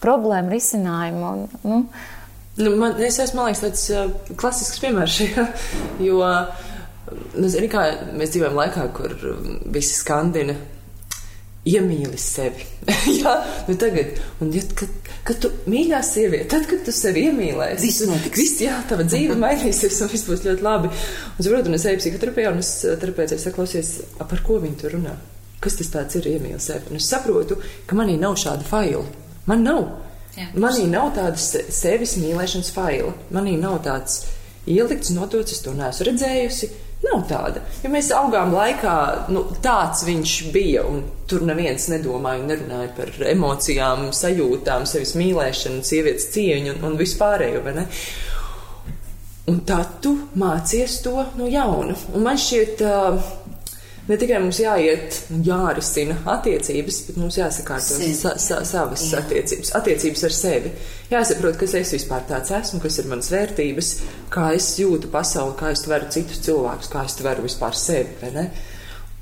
[0.02, 1.32] problēmu risinājumu.
[1.32, 1.80] Un, nu.
[2.56, 5.42] Nu, man, es esmu, liekas, tāds uh, klasisks piemērs šajā,
[6.06, 6.22] jo,
[7.36, 7.82] nu, zini, kā
[8.16, 9.12] mēs dzīvojam laikā, kur
[9.74, 10.56] visi skandina
[11.66, 12.64] iemīli sevi.
[13.20, 13.34] Jā,
[13.66, 18.06] nu tagad, un ja, kad, kad tu mīļā sieviete, tad, kad tu sevi iemīlēsi, viss
[18.06, 18.38] notiks.
[18.38, 20.92] Viss, jā, tava dzīve mainīsies, un viss būs ļoti labi.
[20.92, 25.16] Un, saprotu, un es eju psihoterapijā, un es terapēcēju saklausies, par ko viņi tur runā.
[25.62, 26.92] Kas tas tāds ir iemīli sevi?
[26.92, 27.58] Un es saprotu,
[27.88, 29.04] ka manī nav šāda faila.
[29.46, 29.84] Man nav.
[30.36, 33.14] Jā, manī nav tādas sevis mīlēšanas faila.
[33.32, 34.24] Manī nav tāds
[34.68, 36.72] ielikts, notots, es to neesmu redzējusi.
[37.04, 37.60] Nav tāda.
[37.84, 38.92] Ja mēs augām laikā,
[39.30, 45.84] nu, tāds viņš bija, un tur neviens nedomāja un nerunāja par emocijām, sajūtām, sevis mīlēšanu,
[45.86, 47.62] sievietes cieņu un, un vispārējo.
[49.52, 51.94] Un tad tu mācies to no jauna.
[52.16, 53.28] Un man šķiet, uh,
[54.08, 59.22] ne tikai mums jāiet un jārisina attiecības, bet mums jāsakārto sa, sa, savas Jā.
[59.24, 60.72] attiecības, attiecības ar sevi.
[61.10, 63.92] Jāsaprot, kas es vispār tāds esmu, kas ir manas vērtības,
[64.32, 68.46] kā es jūtu pasauli, kā es tveru citus cilvēkus, kā es tveru vispār sevi.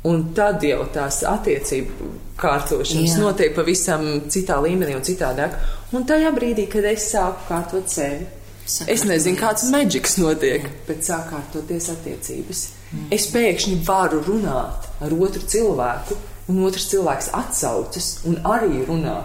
[0.04, 3.20] Un tad jau tās attiecību kārtošanas Jā.
[3.22, 5.56] notiek pavisam citā līmenī un citādāk.
[5.96, 8.26] Un tajā brīdī, kad es sāku kārtot sevi,
[8.66, 8.92] Sakārtot.
[8.92, 12.66] es nezinu, kāds maģiks notiek, bet sāk kārtoties attiecības.
[13.14, 16.18] Es pēkšņi varu runāt ar otru cilvēku,
[16.50, 19.22] un otrs cilvēks atsaucas un arī runā.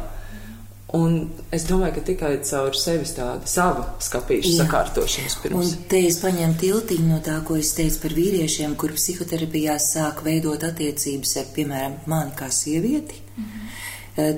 [0.98, 1.20] Un
[1.54, 5.60] es domāju, ka tikai caur sevis tāda sava skāpīša sakārtošanas pirms.
[5.60, 10.24] Un te es paņēmu tiltiņu no tā, ko es teicu par vīriešiem, kur psihoterapijā sāk
[10.26, 13.22] veidot attiecības ar, piemēram, mani kā sievieti.
[13.36, 13.60] Mm -hmm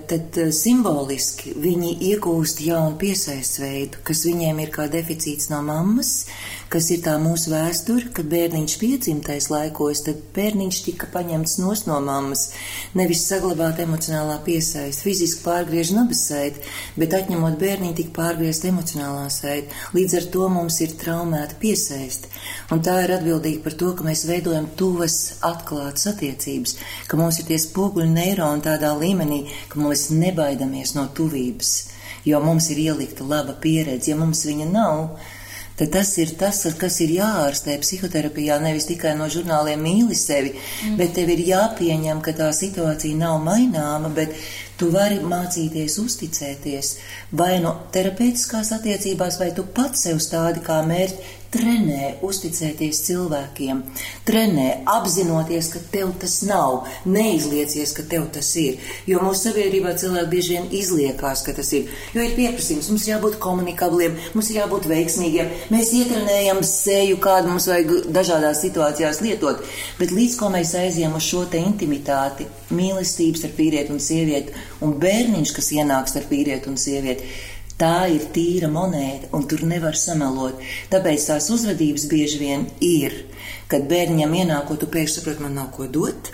[0.07, 6.27] tad simboliski viņi iegūst jaunu piesaistes veidu, kas viņiem ir kā deficīts no mammas,
[6.71, 11.97] kas ir tā mūsu vēsture, kad bērniņš piedzimtais laikos, tad bērniņš tika paņemts nos no
[12.03, 12.45] mammas,
[12.95, 16.63] nevis saglabāt emocionālā piesaist, fiziski pārgriež nabas saiti,
[16.95, 19.75] bet atņemot bērniņu tika pārgriezt emocionālā saiti.
[19.97, 22.31] Līdz ar to mums ir traumēta piesaiste,
[22.71, 26.77] un tā ir atbildīga par to, ka mēs veidojam tuvas atklātas attiecības,
[27.11, 31.75] ka mums ir tie spoguļi neironi tādā līmenī, ka mēs nebaidamies no tuvības,
[32.23, 35.30] jo mums ir ielikta laba pieredze, ja mums viņa nav
[35.81, 40.97] tad tas ir tas, kas ir jāārstē psihoterapijā, nevis tikai no žurnāliem mīli sevi, mm.
[40.99, 44.35] bet tev ir jāpieņem, ka tā situācija nav maināma, bet
[44.79, 46.95] tu vari mācīties uzticēties
[47.41, 53.81] vai no terapeitiskās attiecībās, vai tu pats sev stādi kā mērķi Trenē uzticēties cilvēkiem,
[54.23, 58.77] trenē apzinoties, ka tev tas nav, neizliecies, ka tev tas ir.
[59.09, 61.91] Jo mūsu sabiedrībā cilvēki bieži vien izliekās, ka tas ir.
[62.15, 67.67] Jo ir pieprasījums, mums jābūt komunikabliem, mums ir jābūt veiksmīgiem, mēs ietrenējam seju, kādu mums
[67.67, 69.59] vajag dažādās situācijās lietot.
[69.99, 74.95] Bet līdz ko mēs aizjām uz šo te intimitāti, mīlestības ar vīrieti un sievieti, un
[75.01, 77.27] bērniņš, kas ienāks ar vīrieti un sievieti,
[77.81, 80.59] Tā ir tīra monēta, un tur nevar samelot.
[80.91, 83.15] Tāpēc tās uzvedības bieži vien ir,
[83.71, 86.29] kad bērniņam ienākot, tu pēkšņi saproti, man nav ko dot.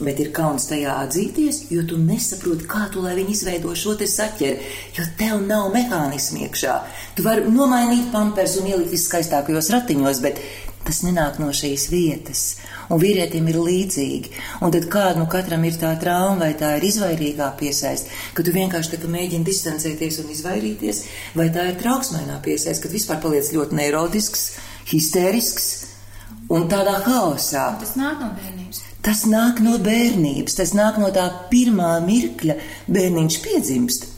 [0.00, 4.08] Bet ir kauns tajā atzīties, jo tu nesaproti, kā tu lai viņi izveido šo te
[4.10, 6.76] saķeri, jo tev nav mehānismu iekšā.
[7.14, 10.40] Tu vari nomainīt pampers un ielikt viskaistākajos ratiņos, bet
[10.82, 12.46] tas nenāk no šīs vietas
[12.90, 14.32] un vīrietim ir līdzīgi.
[14.64, 18.54] Un tad kāda nu katram ir tā trauma, vai tā ir izvairīgā piesaist, ka tu
[18.56, 21.04] vienkārši tā, mēģini distancēties un izvairīties,
[21.38, 24.46] vai tā ir trauksmainā piesaist, kad vispār paliec ļoti neirotisks,
[24.90, 25.70] histērisks
[26.50, 27.70] un tādā haosā.
[27.80, 28.86] Tas nāk no bērnības.
[29.00, 32.56] Tas nāk no bērnības, tas nāk no tā pirmā mirkļa,
[32.92, 34.08] bērniņš piedzimst.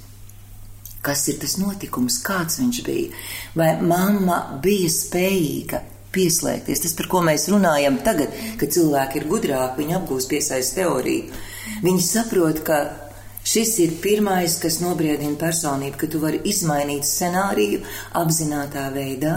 [1.02, 3.22] Kas ir tas notikums, kāds viņš bija?
[3.58, 5.80] Vai mamma bija spējīga
[6.14, 6.83] pieslēgties.
[6.85, 11.40] Tas, par ko mēs runājam tagad, kad cilvēki ir gudrāki, viņi apgūst piesaistes teoriju.
[11.83, 12.79] Viņi saprot, ka
[13.46, 17.81] šis ir pirmais, kas nobriedina personību, ka tu vari izmainīt scenāriju
[18.18, 19.35] apzinātā veidā,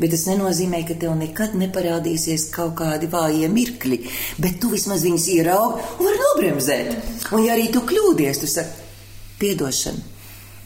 [0.00, 4.02] bet tas nenozīmē, ka tev nekad neparādīsies kaut kādi vājie mirkļi,
[4.42, 6.94] bet tu vismaz viņus ieraugi un vari nobremzēt.
[7.32, 8.86] Un ja arī tu kļūdies, tu saki,
[9.40, 10.17] piedošana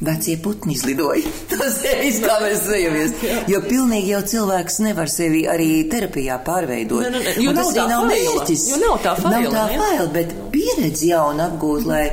[0.02, 1.22] vecie putni izlidoja.
[1.52, 3.16] Tas ir kā mēs zejamies.
[3.50, 7.06] Jo pilnīgi jau cilvēks nevar sevi arī terapijā pārveidot.
[7.06, 8.64] Ne, ne, ne, jo tas arī nav mērķis.
[8.72, 9.42] Jo nav tā faila.
[9.46, 12.04] Nav tā faila, bet pieredzi jaunu apgūt, lai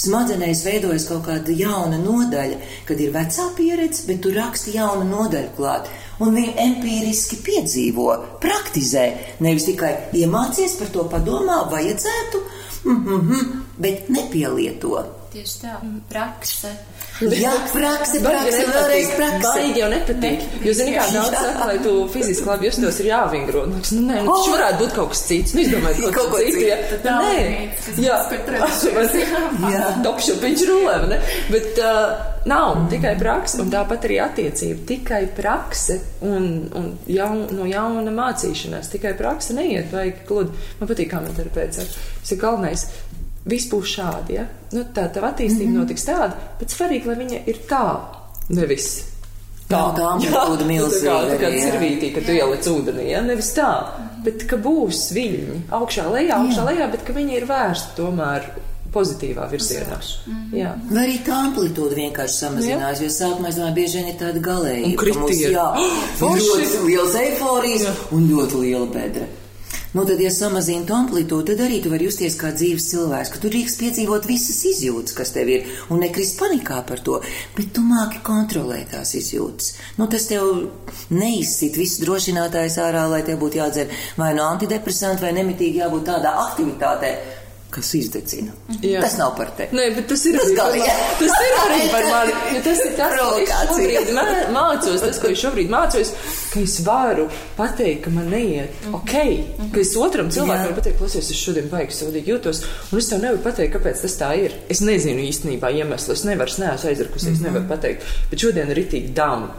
[0.00, 5.52] smadzenēs veidojas kaut kāda jauna nodaļa, kad ir vecā pieredze, bet tu raksti jaunu nodaļu
[5.58, 5.90] klāt.
[6.20, 8.08] Un viņi empiriski piedzīvo,
[8.42, 9.06] praktizē,
[9.40, 12.42] nevis tikai iemācies par to padomā, vajadzētu,
[12.84, 15.04] mm -hmm, bet nepielieto.
[15.32, 15.78] tieši tā,
[16.08, 16.74] prakse.
[17.20, 19.50] Jā, prakse, prakse, vēlreiz prakse.
[19.52, 20.44] Baigi jau nepatīk.
[20.64, 23.66] Jo, zini, kā daudz saka, lai tu fiziski labi justos, ir jāvingro.
[23.68, 25.54] Nu, nu nē, nu, taču varētu būt kaut kas cits.
[25.56, 26.64] Nu, izdomājiet kaut, kaut ko citu.
[26.64, 26.78] Ja.
[27.20, 27.34] Nē,
[28.06, 28.16] jā,
[29.74, 29.84] jā.
[30.06, 31.20] Topšupiņš rulē, ne?
[31.52, 32.14] Bet uh,
[32.48, 34.86] nav tikai prakse, un tāpat arī attiecība.
[34.94, 36.48] Tikai prakse un,
[36.80, 38.88] un jaun, no jauna mācīšanās.
[38.96, 40.56] Tikai prakse neiet, vajag kludi.
[40.80, 42.08] Man patīk, kā man terapeits saka.
[42.20, 42.88] Tas ir galvenais
[43.44, 44.36] viss būs šādi.
[44.38, 44.46] Ja?
[44.72, 45.80] Nu, tā tā attīstība mm -hmm.
[45.80, 47.86] notiks tāda, bet svarīgi, lai viņa ir tā,
[48.48, 49.04] nevis
[49.70, 49.82] tā.
[49.96, 51.10] Tā amplitūda milzīga.
[51.10, 53.20] Tā kā, tā kā cirvītī, ka tu ieliec ūdenī, ja?
[53.22, 53.70] nevis tā,
[54.24, 58.50] bet ka būs viļņi augšā lejā, augšā lejā, bet ka viņi ir vērsti tomēr
[58.92, 59.96] pozitīvā virzienā.
[60.26, 60.56] Mm -hmm.
[60.58, 60.72] Jā.
[60.90, 63.04] Vai arī tā amplitūda vienkārši samazinās, jā.
[63.04, 64.86] jo sākumā, es domāju, bieži vien ir tāda galēja.
[64.86, 65.52] Un kritiena.
[65.52, 65.68] Jā,
[66.22, 67.92] oh, ļoti liels eiforijas jā.
[68.10, 69.26] un ļoti liela bedra.
[69.92, 73.40] Nu, tad, ja samazina to amplitūdu, tad arī tu vari justies kā dzīves cilvēks, ka
[73.42, 77.16] tu drīkst piedzīvot visas izjūtas, kas tev ir, un nekrist panikā par to,
[77.56, 79.72] bet tu māki kontrolēt tās izjūtas.
[79.98, 80.46] Nu, tas tev
[81.10, 86.36] neizsit visu drošinātājs ārā, lai tev būtu jādzer vai no antidepresantu, vai nemitīgi jābūt tādā
[86.46, 87.14] aktivitātē
[87.74, 88.54] kas izdedzina.
[88.82, 89.00] Jā.
[89.04, 89.76] Tas nav par tevi.
[89.78, 90.76] Nē, bet tas ir, tas par,
[91.20, 92.34] tas ir arī par mani.
[92.56, 96.12] Jo tas ir tas, ko es šobrīd mācos, tas, ko es šobrīd mācos,
[96.52, 98.98] ka es varu pateikt, ka man neiet mm -hmm.
[99.00, 102.62] ok, ka es otram cilvēkam varu pateikt, klausies, es šodien baigi sūdīgi jūtos,
[102.92, 104.54] un es tev nevaru pateikt, kāpēc tas tā ir.
[104.68, 107.46] Es nezinu īstenībā iemeslu, es nevaru, es neesmu aizrakusies, mm -hmm.
[107.46, 109.54] nevaru pateikt, bet šodien ir ritīgi dāma.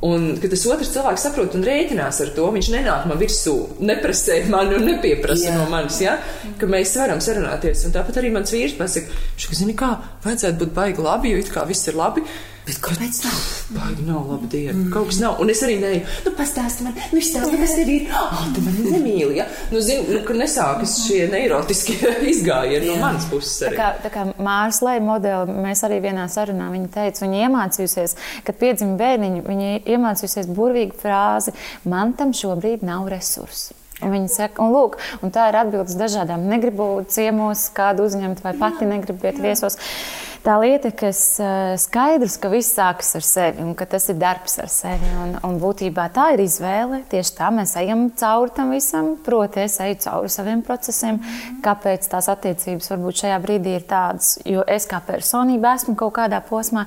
[0.00, 3.52] Un, kad tas otrs cilvēks saprot un rēķinās ar to, viņš nenāk man virsū,
[3.84, 5.56] neprasē mani un nepieprasa Jā.
[5.58, 6.14] no manis, ja?
[6.56, 7.84] ka mēs varam sarunāties.
[7.84, 9.12] Un tāpat arī mans vīrs pasaka,
[9.44, 9.90] ka, zini, kā,
[10.24, 12.24] vajadzētu būt baigi labi, jo it kā viss ir labi.
[12.70, 13.30] Bet kāpēc tā?
[13.74, 14.76] Baigi nav laba diena.
[14.76, 14.90] Mm.
[14.94, 15.40] Kaut kas nav.
[15.42, 18.04] Un es arī neju, nu, pastāsti man, nu, stāsti, kas tev ir.
[18.14, 19.46] Ah, tu mani nemīli, ja?
[19.72, 23.56] Nu, zini, nu, ka nesākas šie neirotiskie izgājieni no manas puses.
[23.66, 23.74] Arī.
[23.74, 28.16] Tā kā, tā kā Mārs Leja modeli, mēs arī vienā sarunā viņa teica, viņa iemācījusies,
[28.46, 31.56] kad piedzima bērniņu, viņa iemācījusies burvīgu frāzi,
[31.90, 33.74] man tam šobrīd nav resursu.
[34.00, 34.94] Un viņi saka, un, lūk,
[35.26, 36.46] un tā ir atbildes dažādām.
[36.48, 39.76] Negribu ciemos kādu uzņemt, vai pati negribu iet viesos.
[39.76, 44.18] Jā tā lieta, kas eh, skaidrs, ka viss sākas ar sevi un ka tas ir
[44.20, 45.08] darbs ar sevi.
[45.22, 47.02] Un, un būtībā tā ir izvēle.
[47.10, 49.12] Tieši tā mēs ejam cauri tam visam.
[49.24, 51.20] Proti, es eju cauri saviem procesiem.
[51.64, 54.36] Kāpēc tās attiecības varbūt šajā brīdī ir tādas?
[54.48, 56.86] Jo es kā personība esmu kaut kādā posmā,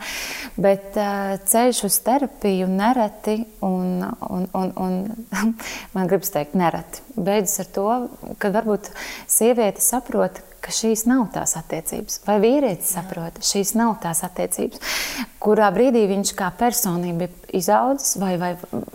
[0.58, 4.98] bet uh, ceļš uz terapiju nereti un, un, un, un
[5.96, 7.04] man gribas teikt, nereti.
[7.14, 7.88] Beidzas ar to,
[8.42, 8.90] ka varbūt
[9.30, 12.22] sieviete saprot, ka šīs nav tās attiecības.
[12.28, 14.80] Vai vīrietis saprot, šīs nav tās attiecības,
[15.44, 18.54] kurā brīdī viņš kā personība ir izaudzis vai, vai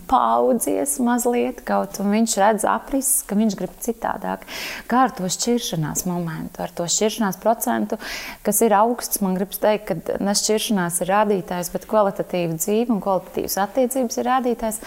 [0.09, 4.47] paaudzies mazliet, kaut un viņš redz aprises, ka viņš grib citādāk.
[4.89, 7.99] Kā ar to šķiršanās momentu, ar to šķiršanās procentu,
[8.45, 13.03] kas ir augsts, man gribas teikt, ka ne šķiršanās ir rādītājs, bet kvalitatīva dzīve un
[13.05, 14.81] kvalitatīvas attiecības ir rādītājs.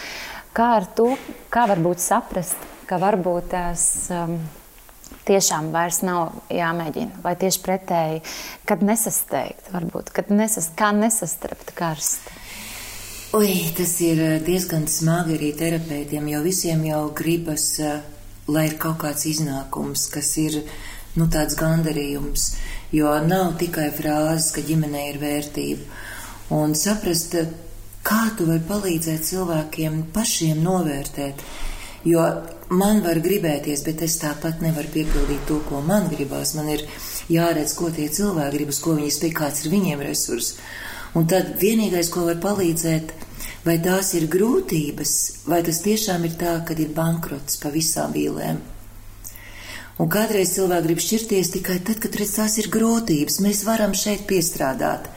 [0.52, 1.12] Kā ar to,
[1.52, 3.86] kā varbūt saprast, ka varbūt tās.
[4.12, 4.40] Um,
[5.28, 7.22] tiešām vairs nav jāmēģina.
[7.24, 8.22] Vai tieši pretēji,
[8.68, 12.38] kad nesasteigt, varbūt, kad nesas, kā nesastrapt karstu.
[13.32, 18.02] Ui, tas ir eh, diezgan smagi arī terapeitiem, jo visiem jau gribas, eh,
[18.52, 20.58] lai ir kaut kāds iznākums, kas ir
[21.16, 22.50] nu, tāds gandarījums.
[22.92, 26.02] Jo nav tikai frāzes, ka ģimenei ir vērtība.
[26.52, 27.48] Un saprast, eh,
[28.04, 31.40] kā tu vari palīdzēt cilvēkiem pašiem novērtēt.
[32.04, 32.26] Jo
[32.72, 36.54] man var gribēties, bet es tāpat nevaru piepildīt to, ko man gribās.
[36.58, 36.86] Man ir
[37.32, 40.54] jāredz, ko tie cilvēki grib, uz ko viņi spēj, kāds ir viņiem resurs.
[41.18, 43.12] Un tad vienīgais, ko var palīdzēt,
[43.66, 45.14] vai tās ir grūtības,
[45.46, 48.62] vai tas tiešām ir tā, ka ir bankrots pa visām vīlēm.
[50.00, 53.42] Un kādreiz cilvēki grib šķirties tikai tad, kad redz, tās ir grūtības.
[53.44, 55.10] Mēs varam šeit piestrādāt.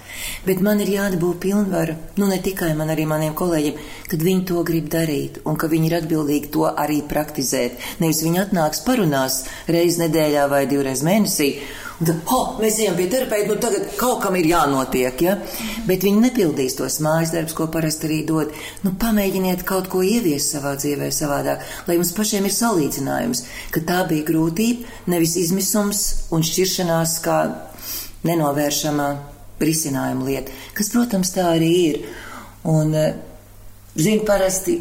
[0.45, 3.80] Bet man ir jādabū pilnvara, nu ne tikai man, arī maniem kolēģiem,
[4.11, 7.82] kad viņi to grib darīt un ka viņi ir atbildīgi to arī praktizēt.
[8.03, 9.41] Nevis viņi atnāks parunās
[9.72, 11.49] reiz nedēļā vai divreiz mēnesī.
[11.95, 15.38] Un tad, oh, mēs ejam pie terapeita, nu tagad kaut kam ir jānotiek, ja?
[15.88, 18.51] Bet viņi nepildīs tos mājas darbus, ko parasti arī dod.
[18.84, 24.01] Nu, pamēģiniet kaut ko ieviest savā dzīvē savādāk, lai jums pašiem ir salīdzinājums, ka tā
[24.09, 26.03] bija grūtība, nevis izmisums
[26.36, 27.39] un šķiršanās kā
[28.28, 29.09] nenovēršamā
[29.61, 32.01] risinājuma lieta, kas, protams, tā arī ir.
[32.65, 33.13] Un, eh,
[33.95, 34.79] zinu, parasti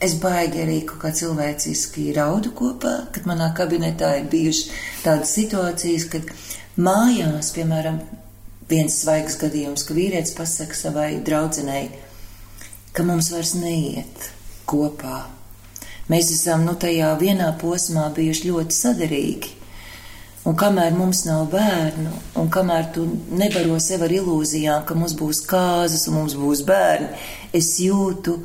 [0.00, 4.70] es baigi arī kaut kā cilvēciski raudu kopā, kad manā kabinetā ir bijušas
[5.02, 6.22] tādas situācijas, kad
[6.78, 8.00] mājās, piemēram,
[8.68, 11.88] viens svaigs gadījums, ka vīrietis pasaka savai draudzenei,
[12.92, 14.30] ka mums vairs neiet
[14.68, 15.24] kopā.
[16.08, 19.57] Mēs esam nu, tajā vienā posmā bijuši ļoti saderīgi.
[20.48, 23.04] Un kamēr mums nav bērnu, un kamēr tu
[23.36, 27.10] nebaro sev ar ilūzijām, ka mums būs kāzas un mums būs bērni,
[27.52, 28.38] es jūtu,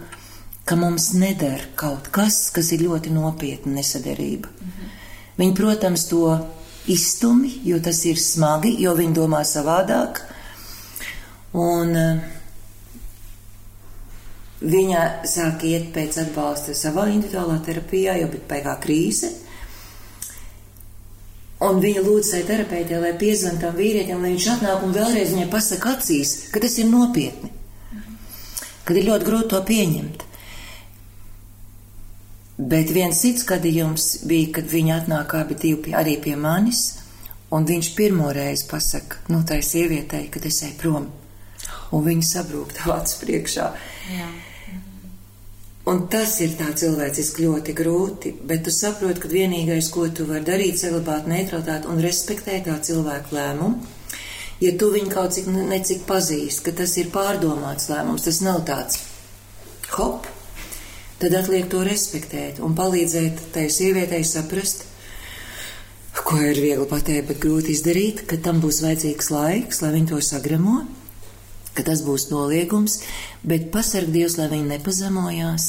[0.68, 4.52] ka mums neder kaut kas, kas ir ļoti nopietna nesaderība.
[4.52, 4.92] Mhm.
[5.40, 6.28] Viņi, protams, to
[6.92, 10.20] izstumi, jo tas ir smagi, jo viņi domā savādāk.
[11.54, 12.24] Un uh,
[14.64, 19.32] viņa sāk iet pēc atbalsta savā individuālā terapijā, jo bija pēkā krīze.
[21.64, 25.50] Un viņa lūdza tai terapeitē, lai piezvan tam vīrietim, lai viņš atnāk un vēlreiz viņai
[25.52, 27.52] pasaka acīs, ka tas ir nopietni,
[28.84, 30.26] kad ir ļoti grūti to pieņemt.
[32.74, 36.84] Bet viens cits gadījums bija, kad viņi atnāk abi divi arī pie manis,
[37.54, 41.08] un viņš pirmo reizi pasaka, nu, tai sievietei, kad es eju prom,
[41.94, 43.70] un viņa sabrūk acu priekšā.
[44.14, 44.32] Jā.
[45.84, 50.46] Un tas ir tā cilvēciski ļoti grūti, bet tu saproti, ka vienīgais, ko tu vari
[50.48, 53.90] darīt, ir saglabāt neutralitāti un respektēt tā cilvēku lēmumu.
[54.64, 59.02] Ja tu viņu kaut cik necik pazīsti, ka tas ir pārdomāts lēmums, tas nav tāds
[59.98, 60.30] hop,
[61.20, 64.86] tad atliek to respektēt un palīdzēt tai sievietei saprast,
[66.24, 70.24] ko ir viegli pateikt, bet grūti izdarīt, ka tam būs vajadzīgs laiks, lai viņi to
[70.24, 70.86] sagramo,
[71.74, 73.00] ka tas būs noliegums,
[73.44, 75.68] bet pasarg Dievs, lai viņi nepazemojās,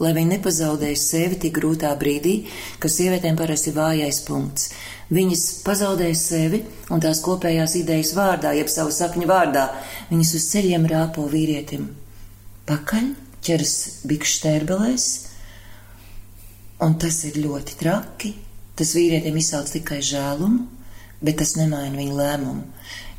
[0.00, 2.34] lai viņi nepazaudēs sevi tik grūtā brīdī,
[2.82, 4.70] kas sievietēm parasti ir vājais punkts.
[5.10, 9.66] Viņas pazaudēs sevi un tās kopējās idejas vārdā, jeb savu sakņu vārdā,
[10.10, 11.88] viņas uz ceļiem rāpo vīrietim
[12.70, 13.10] pakaļ
[13.44, 13.74] ķeras
[14.06, 15.06] bikšu tērbelēs,
[16.84, 18.34] un tas ir ļoti traki.
[18.78, 20.62] Tas vīrietim izsauc tikai žēlumu,
[21.24, 22.66] bet tas nemaina viņa lēmumu.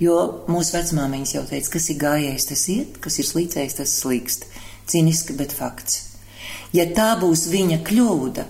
[0.01, 0.17] Jo
[0.49, 4.47] mūsu vecmāmiņas jau teica, kas ir gājējis, tas iet, kas ir slīcējis, tas slīkst.
[4.91, 5.99] Ciniski, bet fakts.
[6.73, 8.47] Ja tā būs viņa kļūda,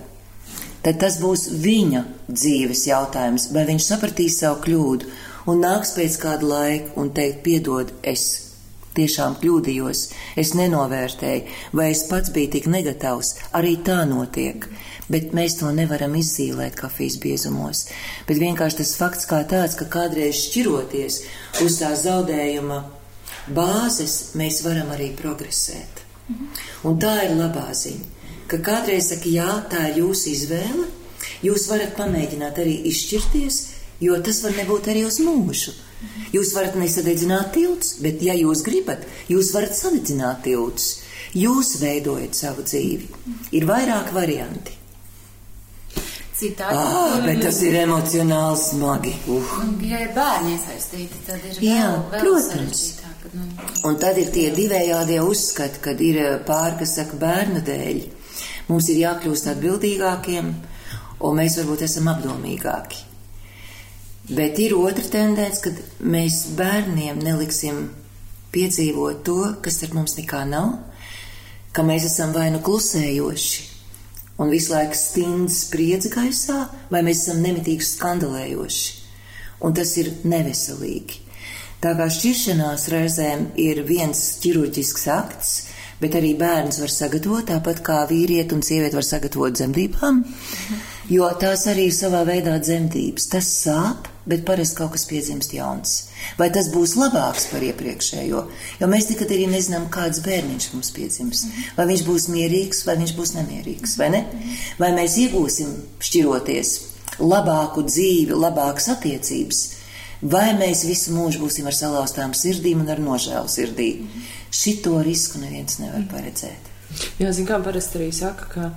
[0.82, 5.12] tad tas būs viņa dzīves jautājums, vai viņš sapratīs savu kļūdu
[5.50, 8.51] un nāks pēc kāda laika un teikt, piedod, es
[8.96, 10.00] tiešām kļūdījos,
[10.40, 13.34] es nenovērtēju, vai es pats biju tik negatavs.
[13.58, 14.68] Arī tā notiek.
[15.12, 17.86] Bet mēs to nevaram izzīmēt kafijas biezumos.
[18.28, 21.18] Bet vienkārši tas fakts kā tāds, ka kādreiz šķiroties
[21.64, 22.78] uz tā zaudējuma
[23.52, 26.02] bāzes, mēs varam arī progresēt.
[26.86, 28.08] Un tā ir labā ziņa,
[28.48, 30.88] ka kādreiz saka, jā, tā ir jūsu izvēle.
[31.42, 33.56] Jūs varat pamēģināt arī izšķirties,
[34.02, 35.74] jo tas var nebūt arī uz mūžu.
[36.32, 41.02] Jūs varat nesadedzināt tiltus, bet, ja jūs gribat, jūs varat sadedzināt tiltus.
[41.36, 43.08] Jūs veidojat savu dzīvi.
[43.56, 44.78] Ir vairāk varianti.
[46.42, 46.74] Citādi.
[46.74, 49.12] Ah, bet tas ir emocionāli smagi.
[49.30, 49.52] Uh.
[49.86, 52.82] Ja ir bērni iesaistīti, tad ir Jā, vēl, vēl protams.
[53.32, 53.46] Nu.
[53.86, 58.02] Un tad ir tie divējādie uzskati, kad ir eh, pāri, kas saka bērnu dēļ.
[58.68, 60.50] Mums ir jākļūst atbildīgākiem,
[61.22, 63.11] un mēs varbūt esam apdomīgāki.
[64.30, 67.88] Bet ir otra tendence, kad mēs bērniem neliksim
[68.54, 70.76] piedzīvot to, kas ar mums nekā nav,
[71.74, 73.68] ka mēs esam vai nu klusējoši
[74.38, 78.94] un visu laiku stingri spriedzi gaisā, vai mēs esam nemitīgi skandalējoši.
[79.62, 81.18] Un tas ir neveselīgi.
[81.82, 85.52] Tā kā šķiršanās reizēm ir viens ķirurģisks akts,
[86.02, 90.22] bet arī bērns var sagatavot, tāpat kā vīrieti un sieviete var sagatavot dzemdībām,
[91.12, 93.28] jo tās arī ir savā veidā dzemdības.
[93.32, 95.94] Tas sāp, bet parasti kaut kas piedzimst jauns.
[96.38, 98.44] Vai tas būs labāks par iepriekšējo?
[98.80, 101.44] Jo mēs tikai arī nezinām, kāds bērniņš mums piedzims.
[101.78, 104.24] Vai viņš būs mierīgs, vai viņš būs nemierīgs, vai ne?
[104.82, 106.74] Vai mēs iegūsim šķiroties
[107.22, 109.62] labāku dzīvi, labākas attiecības,
[110.22, 113.90] vai mēs visu mūžu būsim ar salauztām sirdīm un ar nožēlu sirdī.
[114.52, 116.70] Šito risku neviens nevar paredzēt.
[117.20, 118.68] Jā, zin kā parasti arī saka, ka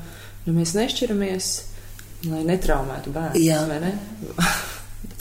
[0.45, 1.51] nu, mēs nešķiramies,
[2.31, 3.43] lai netraumētu bērnu.
[3.43, 3.65] Jā.
[3.69, 3.93] vai ne?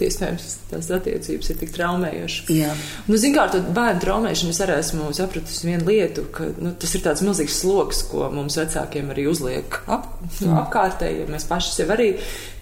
[0.04, 2.48] Iespējams tās attiecības ir tik traumējošas.
[2.50, 2.72] Jā.
[3.06, 7.04] Nu, Zinām, ar bērnu traumēšanu es arī esmu sapratusi vienu lietu, ka nu, tas ir
[7.04, 10.08] tāds milzīgs sloks, ko mums vecākiem arī uzliek ap,
[10.40, 10.56] mm.
[10.64, 11.28] apkārtēji.
[11.30, 12.08] Mēs paši sev arī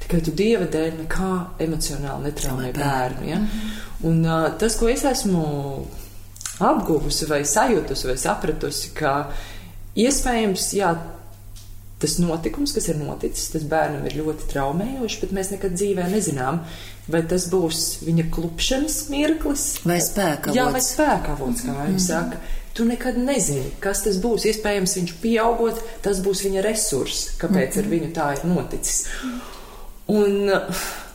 [0.02, 1.32] tikai tu dieva dēļ nekā
[1.64, 3.26] emocionāli netraumē bērnu.
[3.30, 3.40] Ja?
[3.42, 3.72] Mm.
[4.10, 5.46] Un uh, tas, ko es esmu
[6.62, 9.16] apguvusi vai sajutusi vai sapratusi, ka
[9.98, 10.92] iespējams, jā,
[12.02, 16.62] tas notikums, kas ir noticis, tas bērnam ir ļoti traumējošs, bet mēs nekad dzīvē nezinām,
[17.12, 20.58] vai tas būs viņa klupšanas mirklis vai spēka avots.
[20.58, 22.04] Jā, vai spēka avots, kā viņi mm.
[22.08, 22.42] saka.
[22.72, 24.46] Tu nekad nezini, kas tas būs.
[24.48, 29.02] Iespējams, viņš pieaugot, tas būs viņa resurss, kāpēc ar viņu tā ir noticis.
[30.10, 30.50] Un,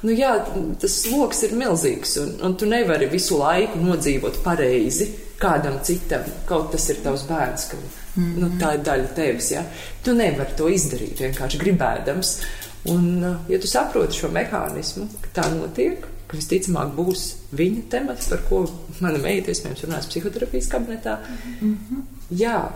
[0.02, 0.34] nu jā,
[0.80, 6.72] tas sloks ir milzīgs, un, un tu nevari visu laiku nodzīvot pareizi kādam citam, kaut
[6.74, 8.38] tas ir tavs bērns, ka mm -hmm.
[8.42, 9.52] nu, tā ir daļa tevis.
[9.52, 9.64] Ja?
[10.04, 12.38] Tu nevari to izdarīt vienkārši gribēdams.
[12.86, 18.40] Un, ja tu saproti šo mehānismu, ka tā notiek, ka visticamāk būs viņa temats, par
[18.50, 18.70] ko
[19.00, 21.18] mana meita iespējams runās psihoterapijas kabinetā,
[21.62, 22.02] mm -hmm.
[22.32, 22.72] jā,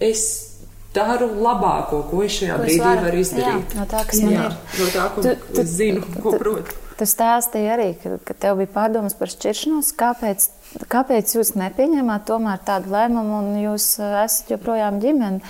[0.00, 0.51] es
[0.94, 3.74] daru labāko, ko es šajā ko brīdī varu, varu izdarīt.
[3.74, 4.56] Jā, no tā, kas man jā, ir.
[4.78, 6.78] No tā, ko tu, tu, es zinu, ko protu.
[6.98, 9.92] Tu stāstīji arī, ka, ka tev bija pārdomas par šķiršanos.
[9.98, 10.48] Kāpēc,
[10.92, 15.40] kāpēc jūs nepieņēmāt tomēr tādu lēmumu un jūs uh, esat joprojām ģimene?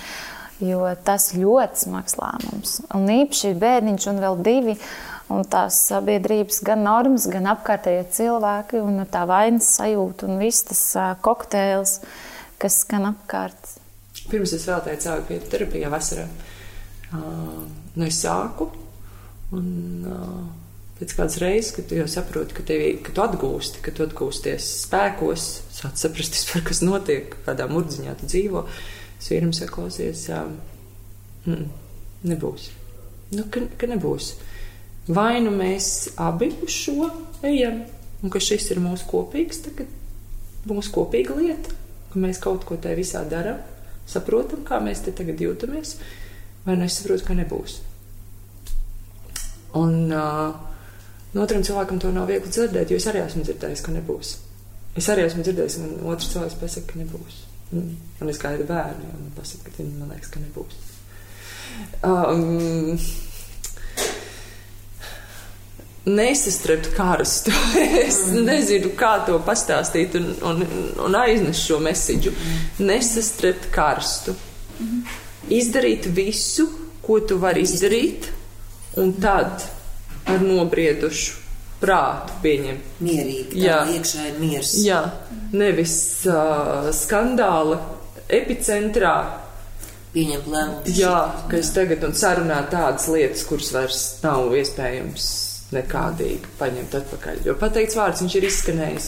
[0.63, 2.77] Jo tas ļoti smags lēmums.
[2.95, 4.77] Un īpaši bērniņš un vēl divi.
[5.33, 10.83] Un tās sabiedrības, gan normas, gan apkārtējie cilvēki, un tā vainas sajūta un viss tas
[10.99, 11.97] uh, kokteils,
[12.61, 13.82] kas skan apkārt.
[14.29, 16.25] Pirms es vēl teicu, ka bija terapija vasarā.
[17.13, 17.63] Uh,
[17.95, 18.69] nu, es sāku,
[19.53, 19.65] un
[20.09, 20.43] uh,
[20.99, 24.69] pēc kādas reizes, kad tu jau saproti, ka, tevi, ka tu atgūsti, ka tu atgūsties
[24.85, 28.63] spēkos, sāc saprast, vispār, kas notiek, kādā murdziņā tu dzīvo.
[29.19, 30.55] Es vīram saku, klausies, um,
[31.47, 31.67] mm,
[32.31, 32.69] nebūs.
[33.33, 34.33] Nu, ka, ka nebūs.
[35.11, 37.09] Vai nu mēs abi uz šo
[37.43, 37.81] ejam,
[38.23, 39.91] un ka šis ir mūsu kopīgs, tagad
[40.69, 41.75] mūsu kopīga lieta,
[42.13, 43.59] ka mēs kaut ko tajā visā darām,
[44.09, 45.95] saprotam, kā mēs te tagad jūtamies,
[46.65, 47.79] vai nu es saprotu, ka nebūs.
[49.79, 50.53] Un uh,
[51.33, 54.35] no otram cilvēkam to nav viegli dzirdēt, jo es arī esmu dzirdējis, ka nebūs.
[54.99, 57.39] Es arī esmu dzirdējis, ka otrs cilvēks pasaka, ka nebūs.
[57.73, 57.93] Mm.
[58.21, 60.81] Un es gaidu bērnu, un man pasaka, ka viņi man liekas, ka nebūs.
[62.05, 62.99] Um,
[66.05, 67.51] nesastrept karstu.
[68.07, 70.63] es nezinu, kā to pastāstīt un, un,
[71.05, 72.33] un aiznest šo mēsīju.
[72.83, 74.35] Nesastrept karstu.
[75.53, 76.67] Izdarīt visu,
[77.03, 78.29] ko tu vari izdarīt,
[78.99, 79.63] un tad
[80.29, 81.39] ar nobriedušu
[81.83, 82.99] prātu pieņemt.
[83.03, 84.75] Mierīgi, jā, iekšā ir miers.
[84.85, 85.01] Jā,
[85.55, 85.95] nevis
[86.31, 87.79] uh, skandāla
[88.31, 89.15] epicentrā.
[90.13, 90.93] Pieņemt lēmumus.
[90.95, 91.17] Jā,
[91.49, 95.31] ka es tagad un sarunāju tādas lietas, kuras vairs nav iespējams
[95.75, 97.41] nekādīgi paņemt atpakaļ.
[97.47, 99.07] Jo pateikts vārds viņš ir izskanējis,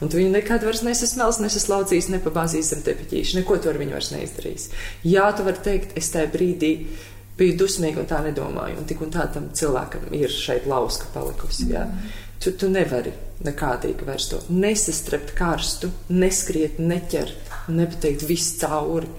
[0.00, 3.38] un tu viņu nekad vairs nesasmels, nesaslaucīs, nepabāzīs ar tepiķīšu.
[3.40, 4.68] Neko tu ar viņu vairs neizdarīs.
[5.06, 6.72] Jā, tu vari teikt, es tajā brīdī
[7.38, 11.68] biju dusmīga un tā nedomāju, un tik un tā tam cilvēkam ir šeit lauska palikusi.
[11.72, 11.86] Jā.
[12.42, 19.10] Tu, tu nevari nekādīgi vairs to nesastrept karstu, neskriet, neķert, nepateikt viss cauri.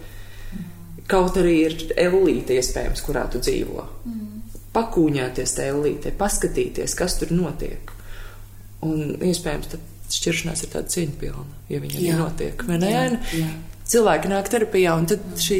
[1.09, 3.89] Kaut arī ir elīte, iespējams, kurā tu dzīvo.
[4.05, 4.24] Mm
[4.75, 7.93] pakūņēties tajā ellītē, paskatīties, kas tur notiek.
[8.85, 12.19] Un iespējams, tad šķiršanās ir tāda cieņpilna, ja viņa jā.
[12.19, 12.63] notiek.
[12.69, 13.07] Jā,
[13.39, 13.49] jā.
[13.85, 15.59] Cilvēki nāk terapijā, un tad šī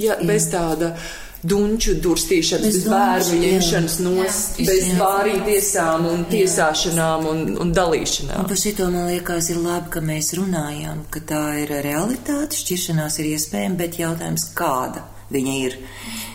[0.00, 0.94] ja, bez tāda
[1.40, 8.42] dunču durstīšanas, bez, bez bērnu ņemšanas nos, jā, bez vārītiesām un tiesāšanām un, un dalīšanām.
[8.42, 13.20] Un par šito man liekas ir labi, ka mēs runājam, ka tā ir realitāte, šķiršanās
[13.22, 15.78] ir iespējama, bet jautājums kāda viņa ir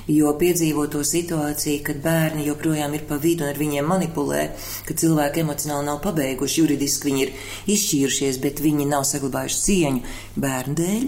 [0.08, 4.48] jo piedzīvo to situāciju, kad bērni joprojām ir pa vidu un ar viņiem manipulē,
[4.86, 7.36] ka cilvēki emocionāli nav pabeiguši, juridiski viņi ir
[7.76, 11.06] izšķīrušies, bet viņi nav saglabājuši cieņu bērnu dēļ.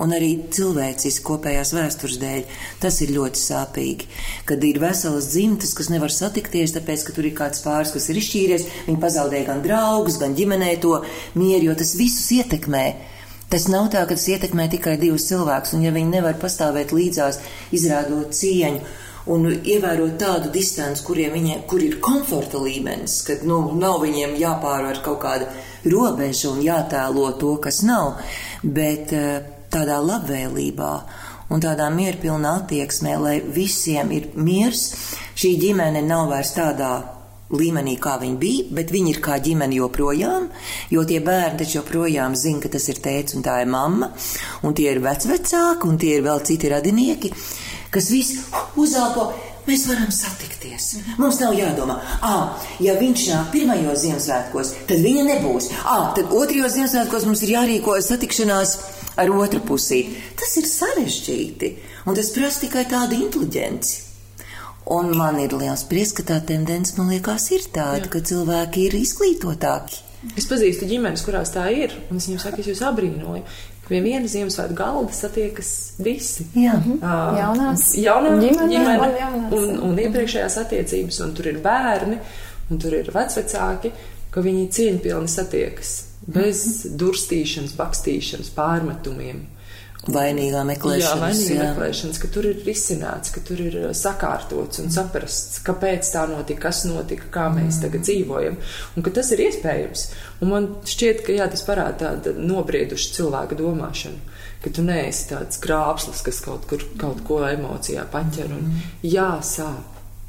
[0.00, 4.06] Un arī cilvēciski kopējās vēstures dēļ tas ir ļoti sāpīgi.
[4.48, 8.20] Kad ir veselas dzimtas, kas nevar satikties, tāpēc, ka tur ir kāds pāris, kas ir
[8.22, 11.02] izšķīries, viņi pazaudēja gan draugus, gan ģimenē to
[11.36, 12.86] mieru, jo tas visus ietekmē.
[13.50, 17.40] Tas nav tā, ka tas ietekmē tikai divus cilvēkus, un ja viņi nevar pastāvēt līdzās,
[17.74, 18.84] izrādot cieņu
[19.30, 25.02] un ievērot tādu distanci, kuriem viņiem, kur ir komforta līmenis, kad nu, nav viņiem jāpārvar
[25.04, 25.50] kaut kāda
[25.84, 28.20] robeža un jātēlo to, kas nav,
[28.62, 30.94] bet eh, tādā labvēlībā
[31.50, 34.92] un tādā mierpilnā attieksmē, lai visiem ir miers,
[35.34, 36.92] šī ģimene nav vairs tādā
[37.56, 40.48] līmenī, kā viņi bija, bet viņi ir kā ģimene joprojām,
[40.92, 44.12] jo tie bērni taču joprojām zina, ka tas ir tēvs un tā ir mamma,
[44.66, 47.32] un tie ir vecvecāki, un tie ir vēl citi radinieki,
[47.90, 48.42] kas visi
[48.80, 49.30] uzelpo.
[49.68, 50.86] Mēs varam satikties.
[51.20, 55.68] Mums nav jādomā, ah, ja viņš nāk pirmajos Ziemassvētkos, tad viņa nebūs.
[55.84, 58.76] Ah, tad otrajos Ziemassvētkos mums ir jārīkojas satikšanās
[59.20, 60.06] ar otru pusī.
[60.40, 61.74] Tas ir sarežģīti,
[62.08, 64.09] un tas prasa tikai tādu inteliģenci.
[64.86, 68.12] Un man ir liels prieks, ka tā tendence, man liekas, ir tāda, Jā.
[68.14, 70.00] ka cilvēki ir izglītotāki.
[70.36, 73.44] Es pazīstu ģimenes, kurās tā ir, un es viņiem saku, es jūs abrīnoju.
[73.90, 76.44] Pie viena Ziemassvētku galda satiekas visi.
[76.54, 79.56] Jā, uh, jaunās, jaunā ģimene, ģimene jaunās.
[79.56, 82.20] Un, un iepriekšējās attiecības, un tur ir bērni,
[82.70, 83.90] un tur ir vecvecāki,
[84.30, 86.98] ka viņi cieņpilni satiekas bez mm -hmm.
[87.02, 89.42] durstīšanas, bakstīšanas, pārmetumiem.
[90.08, 91.04] Vainīgā meklēšanas.
[91.04, 91.64] Jā, vainīgā jā.
[91.74, 96.70] meklēšanas, ka tur ir risināts, ka tur ir uh, sakārtots un saprasts, kāpēc tā notika,
[96.70, 97.82] kas notika, kā mēs mm.
[97.84, 98.56] tagad dzīvojam,
[98.96, 100.06] un ka tas ir iespējams.
[100.40, 104.24] Un man šķiet, ka jā, tas parāda tādu nobriedušu cilvēku domāšanu,
[104.64, 108.92] ka tu neesi tāds krāpslis, kas kaut kur kaut ko emocijā paķer un mm.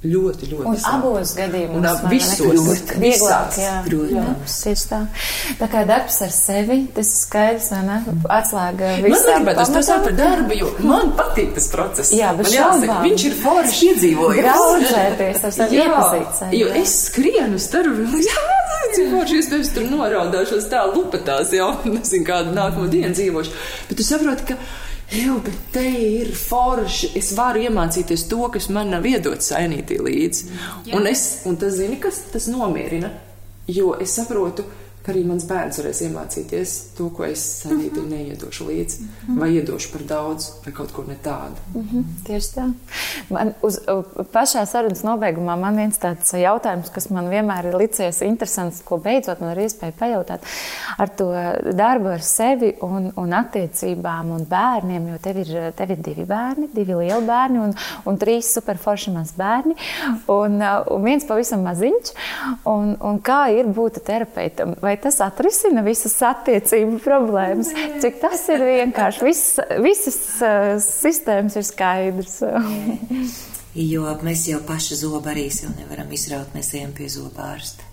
[0.02, 0.66] Ļoti, ļoti.
[0.66, 0.96] Un sāp.
[0.98, 3.58] abos gadījumos Un ab- visos, Ļoti vieglāk.
[3.62, 4.56] Jā, Protams.
[4.64, 5.02] tieši tā.
[5.60, 7.98] Tā kā darbs ar sevi, tas ir skaidrs, vai ne?
[8.38, 9.46] Atslēga Man visam.
[9.46, 9.84] gribētu to pamatam.
[9.84, 12.12] saukt par darbu, jo man patīk tas process.
[12.18, 14.42] Jā, man jāsaka, viņš ir forši iedzīvojis.
[14.42, 16.58] Draudzēties ar sevi, iepazīt sevi.
[16.64, 18.42] Jo es skrienu uz darbu, jā,
[18.98, 23.54] cik forši iespējams tur noraudāšos tā lupatās, jau nezinu, kādu nākamo dienu dzīvošu.
[23.88, 24.58] Bet tu saproti, ka.
[25.12, 27.12] Jā, bet te ir forši.
[27.20, 30.46] Es varu iemācīties to, kas man nav iedots sainītī līdzi.
[30.96, 33.12] Un, es, un tas, zini, kas tas nomierina?
[33.72, 39.08] Jo es saprotu, ka arī mans bērns varēs iemācīties to, ko es sainītī neiedošu līdzi.
[39.40, 41.58] Vai iedošu par daudz, vai kaut ko ne tādu.
[41.74, 42.68] Mhm, Tieši tā.
[43.34, 43.80] Man uz,
[44.34, 49.42] pašā sarunas nobeigumā man viens tāds jautājums, kas man vienmēr ir licies interesants, ko beidzot
[49.42, 50.46] man ir iespēja pajautāt
[51.02, 51.30] ar to
[51.74, 56.70] darbu ar sevi un, un attiecībām un bērniem, jo tev ir, tev ir divi bērni,
[56.76, 57.74] divi lieli bērni un,
[58.06, 59.76] un trīs superforši mazi bērni
[60.32, 62.14] un, un viens pavisam maziņš.
[62.70, 64.76] Un, un kā ir būt terapeitam?
[64.82, 67.72] Vai tas atrisina visas attiecību problēmas?
[68.04, 69.24] Cik tas ir vienkārši?
[69.28, 72.42] Viss, visas uh, sistēmas ir skaidrs.
[73.72, 77.86] Jo mēs jau paši zobarīs jau nevaram izraut, mēs ejam pie zobārsta.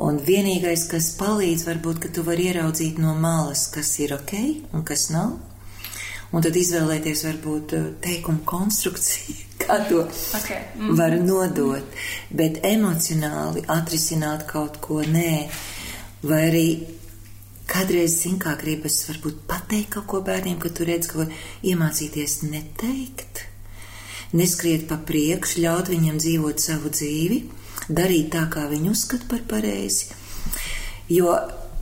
[0.00, 4.32] Un vienīgais, kas palīdz, varbūt, ka tu vari ieraudzīt no malas, kas ir ok
[4.72, 5.34] un kas nav.
[6.30, 10.06] Un tad izvēlēties varbūt eh, teikumu konstrukciju, kā to
[10.38, 10.62] Okay.
[10.96, 11.98] var nodot.
[12.30, 15.50] Bet emocionāli atrisināt kaut ko nē.
[16.22, 16.66] Vai arī
[17.70, 22.42] kādreiz, zin kā gribas, varbūt pateikt kaut ko bērniem, ka tu redz, ka var iemācīties
[22.48, 23.46] neteikt
[24.36, 27.40] neskriet pa priekšu, ļaut viņiem dzīvot savu dzīvi,
[27.88, 30.10] darīt tā, kā viņi uzskata par pareizi.
[31.10, 31.34] Jo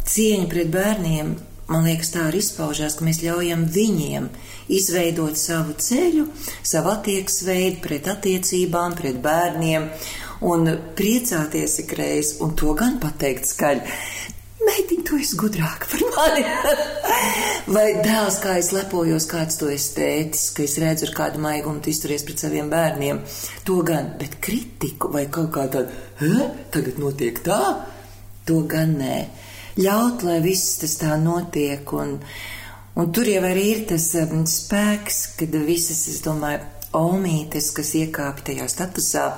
[0.08, 1.34] cieņa pret bērniem,
[1.68, 4.30] man liekas, tā arī izpaužās, ka mēs ļaujam viņiem
[4.72, 6.28] izveidot savu ceļu,
[6.64, 9.90] savu attieksmeidu pret attiecībām, pret bērniem
[10.46, 13.98] un priecāties ikreiz, un to gan pateikt skaļi.
[14.68, 16.42] Meitiņ, tu esi gudrāka par mani.
[17.74, 21.80] Vai dēls, kā es lepojos, kāds tu esi tētis, ka es redzu, ar kādu maigumu
[21.82, 23.22] tu izturies pret saviem bērniem.
[23.68, 27.60] To gan, bet kritiku vai kaut kā tādu, he, tagad notiek tā,
[28.48, 29.18] to gan nē.
[29.78, 32.16] Ļaut, lai viss tas tā notiek, un,
[32.98, 36.66] un tur jau arī ir tas um, spēks, kad visas, es domāju,
[36.98, 39.28] omītes, kas iekāpj tajā statusā,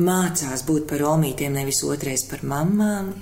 [0.00, 3.12] mācās būt par omītiem, nevis otrais par mamām.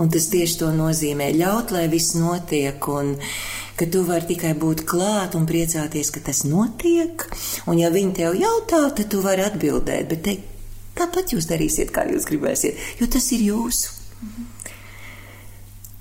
[0.00, 3.14] Un tas tieši to nozīmē ļaut, lai viss notiek, un
[3.76, 7.26] ka tu vari tikai būt klāt un priecāties, ka tas notiek.
[7.68, 10.52] Un ja viņi tev jautā, tad tu vari atbildēt, bet teikt,
[10.96, 13.92] tāpat jūs darīsiet, kā jūs gribēsiet, jo tas ir jūsu.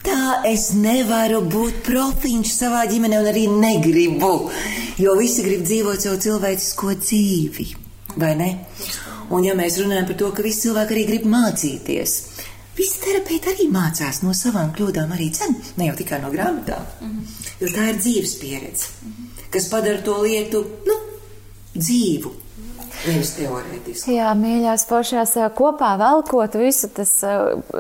[0.06, 4.52] Tā es nevaru būt profiņš savā ģimenē, un arī negribu.
[5.02, 7.68] Jo visi grib dzīvot savu cilvēcisko dzīvi,
[8.22, 8.52] vai ne?
[9.34, 12.16] Un ja mēs runājam par to, ka visi cilvēki arī grib mācīties,
[12.78, 16.86] visi terapeiti arī mācās no savām kļūdām, arī cen, ne jau tikai no grāmatām.
[17.62, 18.90] Jo tā ir dzīves pieredze,
[19.54, 20.98] kas padara to lietu, nu,
[21.76, 22.42] dzīvu.
[23.06, 24.16] Nevis teorētiski.
[24.16, 27.12] Jā, mīļās, foršās kopā velkot visu, tas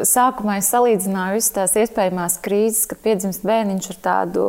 [0.05, 4.45] sākumā es salīdzināju visas tās iespējamās krīzes, kad piedzimst bērniņš ar tādu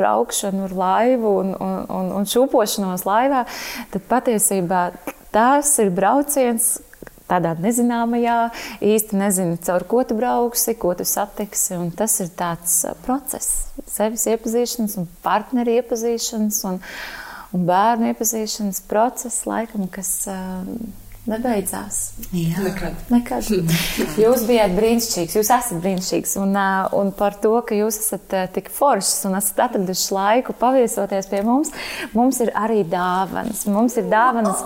[0.00, 3.44] braukšanu ar laivu un, un, un, un šūpošanos laivā,
[3.92, 4.82] tad patiesībā
[5.34, 6.78] tās ir brauciens.
[7.30, 8.36] Tādā nezināmajā,
[8.82, 11.76] īsti nezinu, caur ko tu brauksi, ko tu satiksi.
[11.94, 16.80] Tas ir tāds ā, process, sevis iepazīšanas, un partneru iepazīšanas un,
[17.54, 20.66] un bērnu iepazīšanas process, laikam, kas uh,
[21.28, 21.98] nebeidzās.
[22.32, 22.96] Jā, Nekad.
[23.12, 23.48] Nekad.
[24.22, 26.36] Jūs bijāt brīnišķīgs, jūs esat brīnišķīgs.
[26.40, 26.56] Un,
[26.96, 31.72] un par to, ka jūs esat tik foršs un esat atraduši laiku paviesoties pie mums,
[32.16, 33.66] mums ir arī dāvanas.
[33.70, 34.64] Mums ir dāvanas,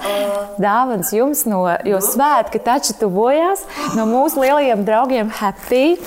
[0.63, 3.67] dāvanas jums, no, jo svētki taču tuvojās
[3.99, 5.99] no mūsu lielajiem draugiem Happy.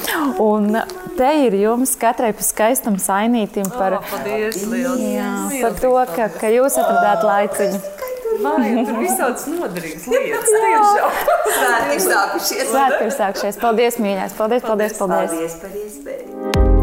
[0.41, 0.80] Un
[1.18, 5.04] te ir jums katrai pa skaistam sainītim par, Paldies, liels!
[5.04, 5.32] jā,
[5.62, 8.07] par to, ka, ka jūs atradāt laiciņu.
[8.43, 10.53] Marija, tur visādas noderīgas lietas.
[10.53, 11.19] Tiešām.
[11.57, 12.71] svētki ir sākušies.
[12.71, 13.61] Svētki ir sākušies.
[13.63, 14.39] Paldies, mīļās!
[14.39, 15.38] Paldies, paldies, paldies!
[15.38, 16.76] Paldies par iespēju.